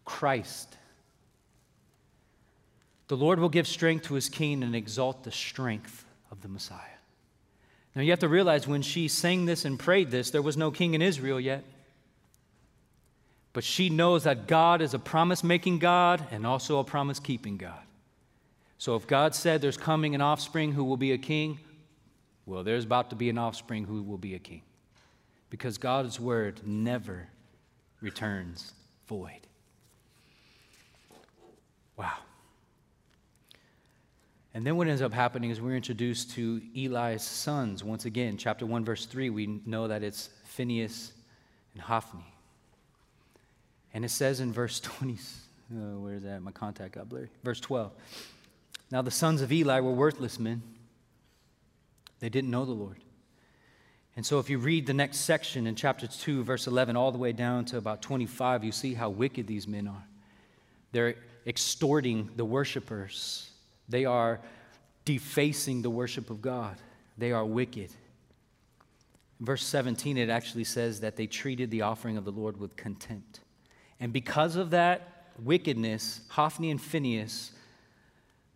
[0.05, 0.77] Christ.
[3.09, 6.96] The Lord will give strength to his king and exalt the strength of the Messiah.
[7.97, 10.71] Now you have to realize when she sang this and prayed this, there was no
[10.71, 11.65] king in Israel yet.
[13.55, 17.57] But she knows that God is a promise making God and also a promise keeping
[17.57, 17.81] God.
[18.77, 21.59] So if God said there's coming an offspring who will be a king,
[22.45, 24.61] well, there's about to be an offspring who will be a king.
[25.49, 27.29] Because God's word never
[28.03, 28.75] returns
[29.09, 29.41] void.
[31.97, 32.13] Wow.
[34.57, 37.85] And then what ends up happening is we're introduced to Eli's sons.
[37.85, 41.13] Once again, chapter 1, verse 3, we know that it's Phinehas
[41.75, 42.25] and Hophni.
[43.93, 45.17] And it says in verse 20, uh,
[45.77, 46.41] oh, where's that?
[46.41, 47.29] My contact got blurry.
[47.45, 47.93] Verse 12.
[48.91, 50.63] Now the sons of Eli were worthless men
[52.21, 52.97] they didn't know the Lord.
[54.17, 57.19] And so, if you read the next section in chapter 2, verse 11, all the
[57.19, 60.05] way down to about 25, you see how wicked these men are.
[60.93, 63.51] They're extorting the worshipers,
[63.89, 64.41] they are
[65.05, 66.77] defacing the worship of God.
[67.19, 67.91] They are wicked.
[69.41, 73.41] Verse 17, it actually says that they treated the offering of the Lord with contempt.
[74.01, 77.53] And because of that wickedness, Hophni and Phinehas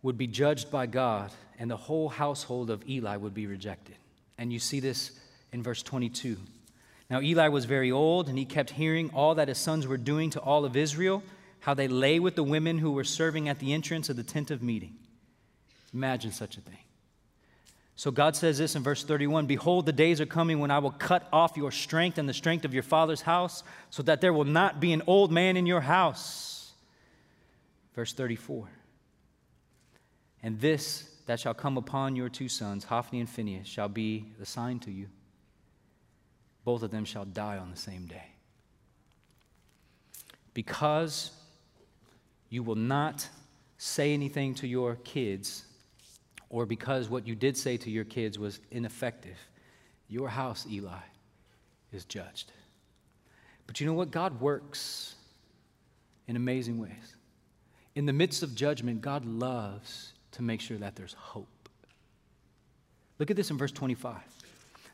[0.01, 3.95] would be judged by God and the whole household of Eli would be rejected.
[4.39, 5.11] And you see this
[5.53, 6.37] in verse 22.
[7.11, 10.29] Now, Eli was very old, and he kept hearing all that his sons were doing
[10.31, 11.21] to all of Israel,
[11.59, 14.49] how they lay with the women who were serving at the entrance of the tent
[14.49, 14.95] of meeting.
[15.93, 16.77] Imagine such a thing.
[17.95, 20.91] So God says this in verse 31 Behold, the days are coming when I will
[20.91, 24.45] cut off your strength and the strength of your father's house, so that there will
[24.45, 26.71] not be an old man in your house.
[27.93, 28.69] Verse 34.
[30.43, 34.45] And this that shall come upon your two sons, Hophni and Phinehas, shall be the
[34.45, 35.07] sign to you.
[36.63, 38.31] Both of them shall die on the same day.
[40.53, 41.31] Because
[42.49, 43.27] you will not
[43.77, 45.65] say anything to your kids,
[46.51, 49.37] or because what you did say to your kids was ineffective,
[50.09, 50.99] your house, Eli,
[51.93, 52.51] is judged.
[53.65, 54.11] But you know what?
[54.11, 55.15] God works
[56.27, 57.15] in amazing ways.
[57.95, 61.47] In the midst of judgment, God loves to make sure that there's hope.
[63.17, 64.17] Look at this in verse 25.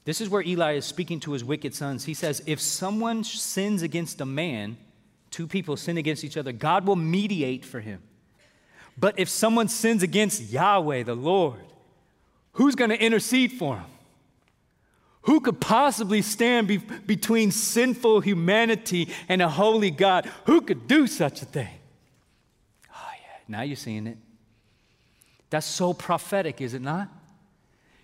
[0.05, 2.05] This is where Eli is speaking to his wicked sons.
[2.05, 4.77] He says, If someone sins against a man,
[5.31, 8.03] two people sin against each other, God will mediate for him.
[8.97, 11.59] But if someone sins against Yahweh, the Lord,
[12.53, 13.85] who's going to intercede for him?
[15.23, 20.25] Who could possibly stand be- between sinful humanity and a holy God?
[20.45, 21.67] Who could do such a thing?
[22.89, 24.17] Oh, yeah, now you're seeing it.
[25.49, 27.09] That's so prophetic, is it not?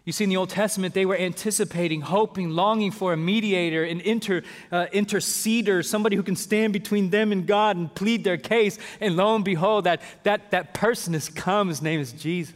[0.06, 4.02] You see, in the Old Testament, they were anticipating, hoping, longing for a mediator, an
[4.02, 8.78] inter, uh, interceder, somebody who can stand between them and God and plead their case.
[9.00, 11.70] And lo and behold, that, that, that person has come.
[11.70, 12.54] His name is Jesus.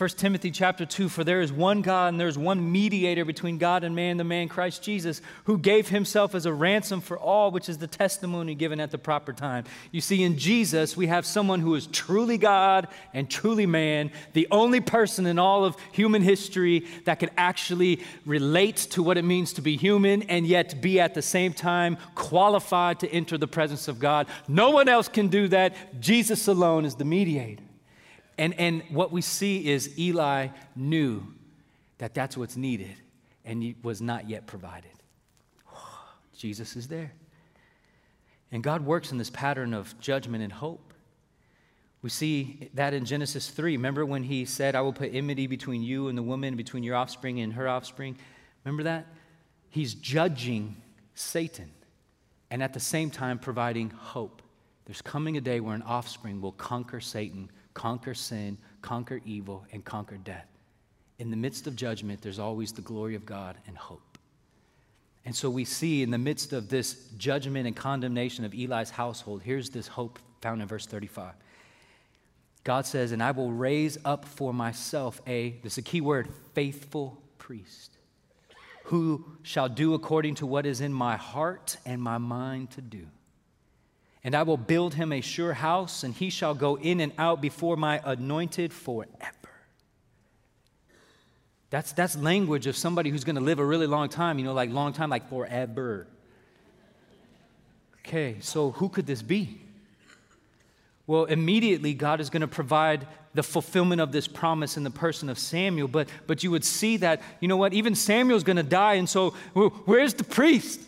[0.00, 3.58] 1 Timothy chapter 2 For there is one God and there is one mediator between
[3.58, 7.50] God and man, the man Christ Jesus, who gave himself as a ransom for all,
[7.50, 9.64] which is the testimony given at the proper time.
[9.92, 14.48] You see, in Jesus, we have someone who is truly God and truly man, the
[14.50, 19.52] only person in all of human history that could actually relate to what it means
[19.52, 23.86] to be human and yet be at the same time qualified to enter the presence
[23.86, 24.28] of God.
[24.48, 26.00] No one else can do that.
[26.00, 27.64] Jesus alone is the mediator.
[28.40, 31.26] And, and what we see is Eli knew
[31.98, 32.96] that that's what's needed
[33.44, 34.90] and was not yet provided.
[36.34, 37.12] Jesus is there.
[38.50, 40.94] And God works in this pattern of judgment and hope.
[42.00, 43.76] We see that in Genesis 3.
[43.76, 46.96] Remember when he said, I will put enmity between you and the woman, between your
[46.96, 48.16] offspring and her offspring?
[48.64, 49.06] Remember that?
[49.68, 50.76] He's judging
[51.14, 51.70] Satan
[52.50, 54.40] and at the same time providing hope.
[54.86, 57.50] There's coming a day where an offspring will conquer Satan
[57.80, 60.46] conquer sin, conquer evil, and conquer death.
[61.18, 64.18] In the midst of judgment, there's always the glory of God and hope.
[65.24, 69.42] And so we see in the midst of this judgment and condemnation of Eli's household,
[69.42, 71.32] here's this hope found in verse 35.
[72.64, 76.28] God says, And I will raise up for myself a, this is a key word,
[76.52, 77.96] faithful priest.
[78.84, 83.06] who shall do according to what is in my heart and my mind to do.
[84.22, 87.40] And I will build him a sure house, and he shall go in and out
[87.40, 89.08] before my anointed forever.
[91.70, 94.52] That's, that's language of somebody who's going to live a really long time, you know,
[94.52, 96.06] like long time, like forever.
[98.00, 99.60] Okay, so who could this be?
[101.06, 105.28] Well, immediately God is going to provide the fulfillment of this promise in the person
[105.28, 105.88] of Samuel.
[105.88, 108.94] But, but you would see that, you know what, even Samuel's going to die.
[108.94, 110.80] And so, where's the priest?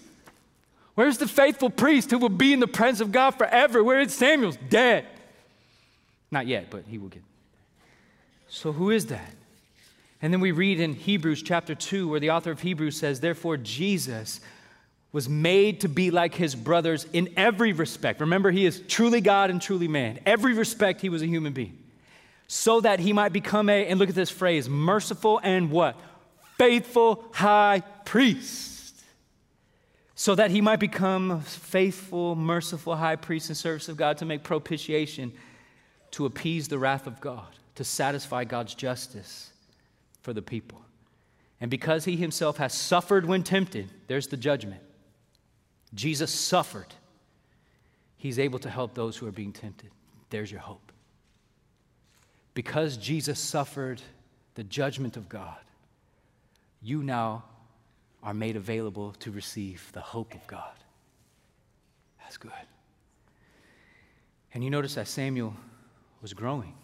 [0.94, 3.82] Where's the faithful priest who will be in the presence of God forever?
[3.82, 5.06] Where is Samuel's dead?
[6.30, 7.22] Not yet, but he will get.
[8.48, 9.34] So, who is that?
[10.20, 13.56] And then we read in Hebrews chapter 2, where the author of Hebrews says, Therefore,
[13.56, 14.40] Jesus
[15.12, 18.20] was made to be like his brothers in every respect.
[18.20, 20.20] Remember, he is truly God and truly man.
[20.24, 21.78] Every respect, he was a human being.
[22.46, 25.98] So that he might become a, and look at this phrase, merciful and what?
[26.56, 28.71] Faithful high priest
[30.22, 34.24] so that he might become a faithful, merciful high priest in service of God to
[34.24, 35.32] make propitiation,
[36.12, 39.50] to appease the wrath of God, to satisfy God's justice
[40.20, 40.80] for the people.
[41.60, 44.80] And because he himself has suffered when tempted, there's the judgment.
[45.92, 46.94] Jesus suffered.
[48.16, 49.90] He's able to help those who are being tempted.
[50.30, 50.92] There's your hope.
[52.54, 54.00] Because Jesus suffered
[54.54, 55.58] the judgment of God,
[56.80, 57.42] you now
[58.22, 60.72] are made available to receive the hope of God.
[62.20, 62.52] That's good.
[64.54, 65.54] And you notice that Samuel
[66.20, 66.74] was growing.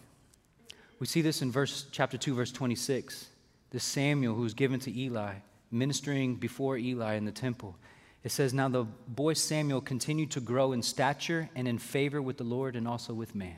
[0.99, 3.27] We see this in verse chapter 2 verse 26.
[3.71, 5.35] This Samuel who was given to Eli,
[5.71, 7.75] ministering before Eli in the temple.
[8.23, 12.37] It says now the boy Samuel continued to grow in stature and in favor with
[12.37, 13.57] the Lord and also with man.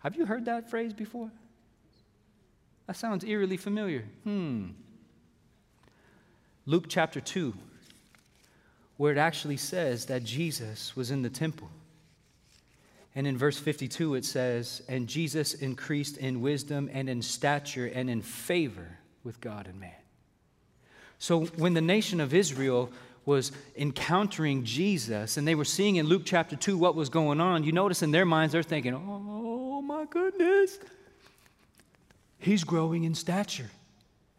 [0.00, 1.30] Have you heard that phrase before?
[2.86, 4.04] That sounds eerily familiar.
[4.24, 4.70] Hmm.
[6.68, 7.54] Luke chapter 2,
[8.96, 11.70] where it actually says that Jesus was in the temple.
[13.14, 18.10] And in verse 52, it says, And Jesus increased in wisdom and in stature and
[18.10, 19.92] in favor with God and man.
[21.18, 22.90] So when the nation of Israel
[23.24, 27.62] was encountering Jesus and they were seeing in Luke chapter 2 what was going on,
[27.64, 30.78] you notice in their minds they're thinking, Oh my goodness,
[32.38, 33.70] he's growing in stature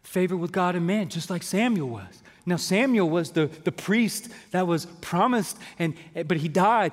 [0.08, 2.22] favor with God and man, just like Samuel was.
[2.46, 6.92] Now, Samuel was the, the priest that was promised, and, eh, but he died.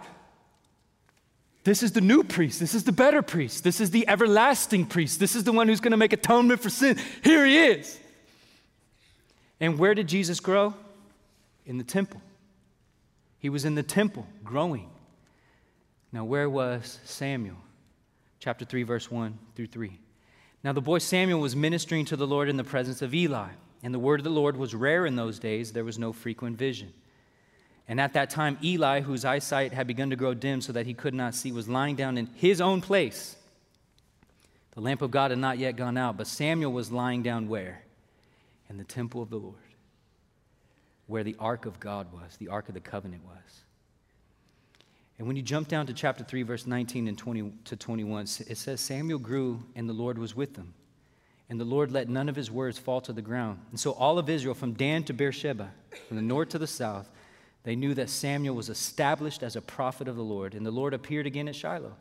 [1.64, 2.60] This is the new priest.
[2.60, 3.64] This is the better priest.
[3.64, 5.20] This is the everlasting priest.
[5.20, 7.00] This is the one who's going to make atonement for sin.
[7.24, 7.98] Here he is.
[9.62, 10.74] And where did Jesus grow?
[11.66, 12.22] In the temple.
[13.40, 14.90] He was in the temple growing.
[16.12, 17.58] Now, where was Samuel?
[18.40, 19.98] Chapter 3, verse 1 through 3.
[20.66, 23.50] Now the boy Samuel was ministering to the Lord in the presence of Eli,
[23.84, 25.72] and the word of the Lord was rare in those days.
[25.72, 26.92] There was no frequent vision.
[27.88, 30.96] And at that time, Eli, whose eyesight had begun to grow dim so that he
[30.96, 33.36] could not see, was lying down in his own place.
[34.74, 37.84] The lamp of God had not yet gone out, but Samuel was lying down where?
[38.68, 39.54] In the temple of the Lord,
[41.06, 43.65] where the ark of God was, the ark of the covenant was.
[45.18, 48.58] And when you jump down to chapter 3, verse 19 and 20 to 21, it
[48.58, 50.74] says, Samuel grew and the Lord was with them.
[51.50, 53.60] And the Lord let none of his words fall to the ground.
[53.70, 55.72] And so all of Israel, from Dan to Beersheba,
[56.08, 57.10] from the north to the south,
[57.64, 60.54] they knew that Samuel was established as a prophet of the Lord.
[60.54, 61.96] And the Lord appeared again at Shiloh.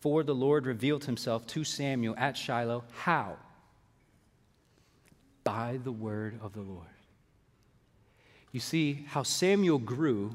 [0.00, 2.84] For the Lord revealed himself to Samuel at Shiloh.
[2.92, 3.36] How?
[5.44, 6.86] By the word of the Lord.
[8.52, 10.34] You see, how Samuel grew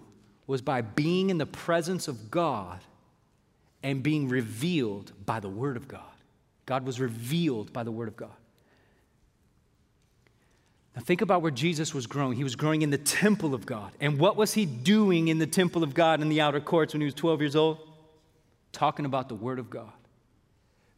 [0.51, 2.81] was by being in the presence of God
[3.81, 6.01] and being revealed by the Word of God.
[6.65, 8.35] God was revealed by the Word of God.
[10.93, 12.35] Now, think about where Jesus was growing.
[12.35, 13.93] He was growing in the temple of God.
[14.01, 16.99] And what was he doing in the temple of God in the outer courts when
[16.99, 17.77] he was 12 years old?
[18.73, 19.93] Talking about the Word of God.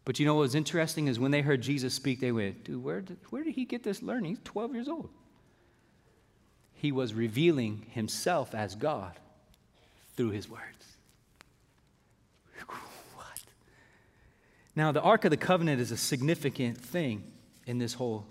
[0.04, 2.84] But you know what was interesting is when they heard Jesus speak, they went, Dude,
[2.84, 4.32] where did, where did he get this learning?
[4.32, 5.10] He's 12 years old.
[6.74, 9.20] He was revealing himself as God
[10.16, 10.64] through his words.
[13.16, 13.40] What?
[14.76, 17.24] Now, the Ark of the Covenant is a significant thing
[17.66, 18.26] in this whole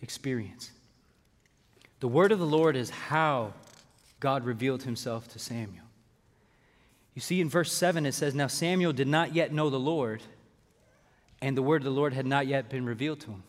[0.00, 0.70] experience.
[2.00, 3.54] The word of the Lord is how
[4.18, 5.84] God revealed himself to Samuel.
[7.14, 10.22] You see, in verse 7, it says, Now Samuel did not yet know the Lord,
[11.40, 13.42] and the word of the Lord had not yet been revealed to him.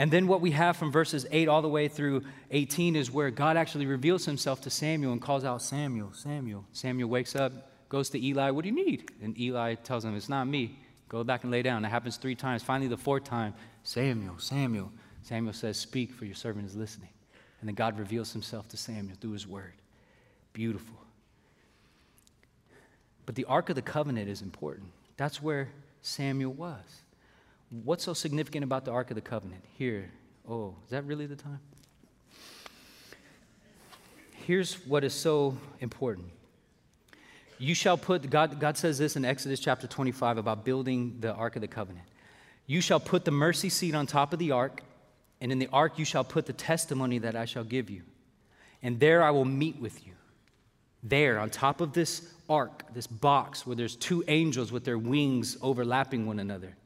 [0.00, 2.22] And then what we have from verses 8 all the way through
[2.52, 6.64] 18 is where God actually reveals himself to Samuel and calls out Samuel, Samuel.
[6.72, 7.52] Samuel wakes up,
[7.90, 9.10] goes to Eli, What do you need?
[9.22, 10.78] And Eli tells him, It's not me.
[11.10, 11.84] Go back and lay down.
[11.84, 12.62] It happens three times.
[12.62, 14.90] Finally, the fourth time, Samuel, Samuel.
[15.22, 17.10] Samuel says, Speak, for your servant is listening.
[17.60, 19.74] And then God reveals himself to Samuel through his word.
[20.54, 20.96] Beautiful.
[23.26, 24.92] But the Ark of the Covenant is important.
[25.18, 25.68] That's where
[26.00, 27.02] Samuel was.
[27.70, 29.64] What's so significant about the Ark of the Covenant?
[29.78, 30.10] Here.
[30.48, 31.60] Oh, is that really the time?
[34.46, 36.26] Here's what is so important.
[37.58, 41.56] You shall put, God, God says this in Exodus chapter 25 about building the Ark
[41.56, 42.06] of the Covenant.
[42.66, 44.82] You shall put the mercy seat on top of the ark,
[45.40, 48.02] and in the ark you shall put the testimony that I shall give you.
[48.82, 50.14] And there I will meet with you.
[51.02, 55.56] There, on top of this ark, this box where there's two angels with their wings
[55.62, 56.76] overlapping one another,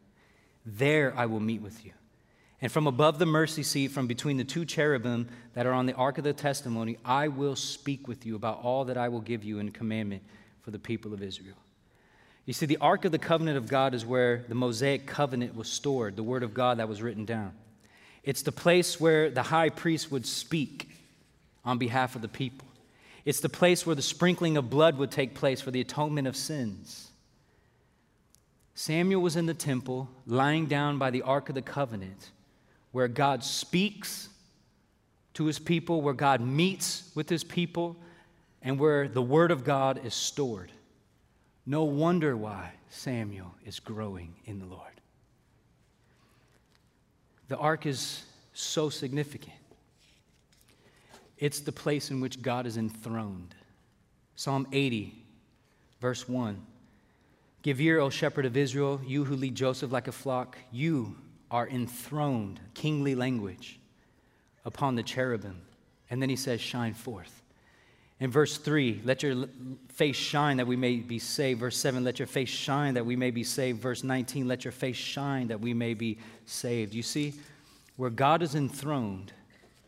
[0.65, 1.93] there I will meet with you.
[2.61, 5.93] And from above the mercy seat, from between the two cherubim that are on the
[5.95, 9.45] ark of the testimony, I will speak with you about all that I will give
[9.45, 10.23] you in commandment
[10.63, 11.57] for the people of Israel.
[12.47, 15.69] You see, the Ark of the Covenant of God is where the Mosaic covenant was
[15.69, 17.53] stored, the Word of God that was written down.
[18.23, 20.89] It's the place where the high priest would speak
[21.65, 22.69] on behalf of the people.
[23.25, 26.37] It's the place where the sprinkling of blood would take place for the atonement of
[26.37, 27.11] sins.
[28.75, 32.31] Samuel was in the temple, lying down by the Ark of the Covenant,
[32.91, 34.29] where God speaks
[35.35, 37.97] to his people, where God meets with his people,
[38.63, 40.73] and where the Word of God is stored.
[41.67, 44.81] No wonder why Samuel is growing in the Lord.
[47.49, 49.57] The ark is so significant.
[51.39, 53.55] It's the place in which God is enthroned.
[54.37, 55.15] Psalm 80,
[56.01, 56.61] verse 1.
[57.65, 60.59] Give ear, O shepherd of Israel, you who lead Joseph like a flock.
[60.71, 61.17] You
[61.51, 63.81] are enthroned, kingly language,
[64.67, 65.63] upon the cherubim.
[66.11, 67.43] And then he says, Shine forth.
[68.21, 69.47] In verse 3, let your
[69.89, 71.61] face shine that we may be saved.
[71.61, 73.81] Verse 7, let your face shine that we may be saved.
[73.81, 76.93] Verse 19, let your face shine that we may be saved.
[76.93, 77.33] You see,
[77.97, 79.33] where God is enthroned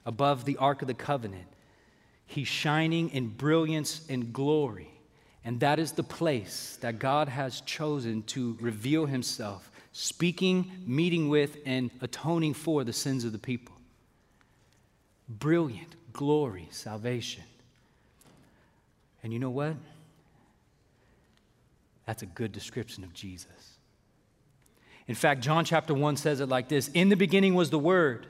[0.06, 1.46] above the Ark of the Covenant,
[2.24, 4.95] He's shining in brilliance and glory.
[5.46, 11.58] And that is the place that God has chosen to reveal Himself, speaking, meeting with,
[11.64, 13.76] and atoning for the sins of the people.
[15.28, 17.44] Brilliant, glory, salvation.
[19.22, 19.76] And you know what?
[22.06, 23.76] That's a good description of Jesus.
[25.06, 28.26] In fact, John chapter 1 says it like this In the beginning was the Word,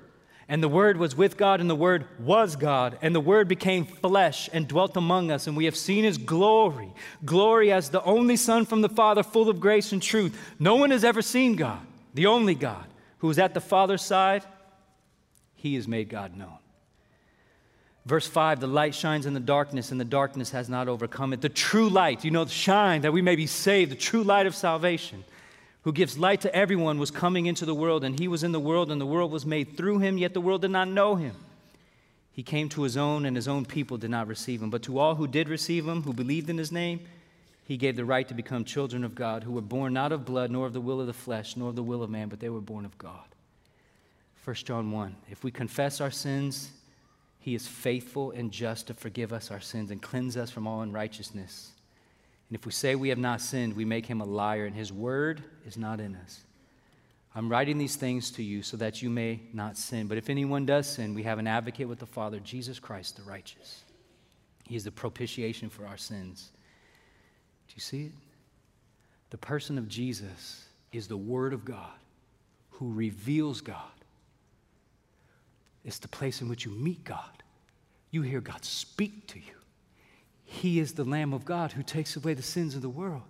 [0.49, 3.85] and the Word was with God, and the Word was God, and the Word became
[3.85, 6.93] flesh and dwelt among us, and we have seen His glory
[7.25, 10.39] glory as the only Son from the Father, full of grace and truth.
[10.59, 11.85] No one has ever seen God,
[12.15, 12.87] the only God,
[13.19, 14.45] who is at the Father's side.
[15.57, 16.59] He has made God known.
[18.05, 21.41] Verse 5 the light shines in the darkness, and the darkness has not overcome it.
[21.41, 24.55] The true light, you know, shine that we may be saved, the true light of
[24.55, 25.25] salvation,
[25.87, 28.59] who gives light to everyone, was coming into the world, and he was in the
[28.59, 31.37] world, and the world was made through him, yet the world did not know him.
[32.33, 34.69] He came to his own, and his own people did not receive him.
[34.69, 37.07] But to all who did receive him, who believed in his name,
[37.63, 40.51] he gave the right to become children of God, who were born not of blood,
[40.51, 42.49] nor of the will of the flesh, nor of the will of man, but they
[42.49, 43.29] were born of God.
[44.43, 46.73] 1 John 1 If we confess our sins,
[47.39, 50.81] he is faithful and just to forgive us our sins and cleanse us from all
[50.81, 51.71] unrighteousness.
[52.49, 54.93] And if we say we have not sinned, we make him a liar, and his
[54.93, 56.41] word is not in us.
[57.35, 60.07] I'm writing these things to you so that you may not sin.
[60.07, 63.23] But if anyone does sin, we have an advocate with the Father, Jesus Christ the
[63.23, 63.83] righteous.
[64.65, 66.51] He is the propitiation for our sins.
[67.69, 68.13] Do you see it?
[69.31, 71.93] The person of Jesus is the Word of God
[72.71, 73.81] who reveals God.
[75.85, 77.43] It's the place in which you meet God.
[78.11, 79.56] You hear God speak to you.
[80.47, 83.23] He is the Lamb of God who takes away the sins of the world.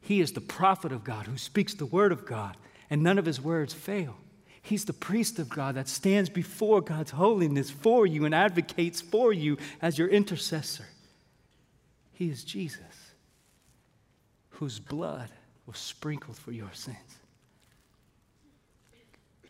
[0.00, 2.56] He is the prophet of God who speaks the word of God,
[2.90, 4.16] and none of his words fail.
[4.60, 9.32] He's the priest of God that stands before God's holiness for you and advocates for
[9.32, 10.86] you as your intercessor.
[12.12, 13.12] He is Jesus,
[14.50, 15.30] whose blood
[15.64, 16.98] was sprinkled for your sins.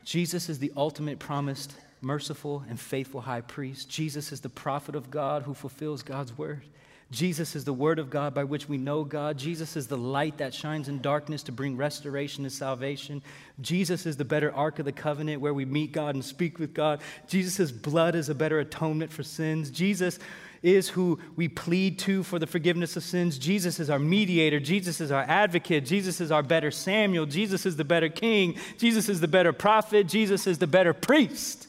[0.05, 3.89] Jesus is the ultimate promised merciful, and faithful high priest.
[3.89, 6.63] Jesus is the prophet of God who fulfills God's word.
[7.11, 9.37] Jesus is the word of God by which we know God.
[9.37, 13.21] Jesus is the light that shines in darkness to bring restoration and salvation.
[13.61, 16.73] Jesus is the better ark of the covenant where we meet God and speak with
[16.73, 17.01] God.
[17.27, 19.71] Jesus' blood is a better atonement for sins.
[19.73, 20.21] Jesus
[20.63, 23.39] is who we plead to for the forgiveness of sins.
[23.39, 24.61] Jesus is our mediator.
[24.61, 25.87] Jesus is our advocate.
[25.87, 27.27] Jesus is our better Samuel.
[27.27, 28.57] Jesus is the better king.
[28.79, 30.07] Jesus is the better prophet.
[30.07, 31.67] Jesus is the better priest.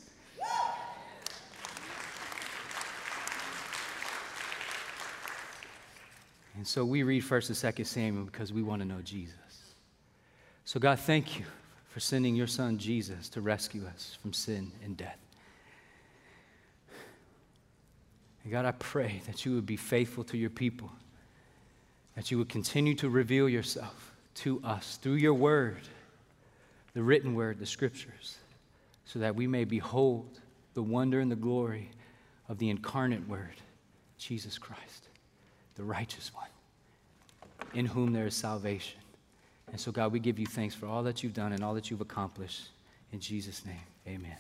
[6.62, 9.74] And so we read 1st and 2nd Samuel because we want to know Jesus.
[10.64, 11.46] So, God, thank you
[11.90, 15.18] for sending your son Jesus to rescue us from sin and death.
[18.44, 20.92] And God, I pray that you would be faithful to your people,
[22.16, 25.82] that you would continue to reveal yourself to us through your word,
[26.94, 28.38] the written word, the scriptures,
[29.06, 30.40] so that we may behold
[30.76, 31.90] the wonder and the glory
[32.48, 33.56] of the incarnate word,
[34.20, 35.08] Jesus Christ,
[35.82, 36.46] the righteous one,
[37.74, 39.00] in whom there is salvation.
[39.72, 41.90] And so, God, we give you thanks for all that you've done and all that
[41.90, 42.70] you've accomplished.
[43.12, 44.38] In Jesus' name, amen.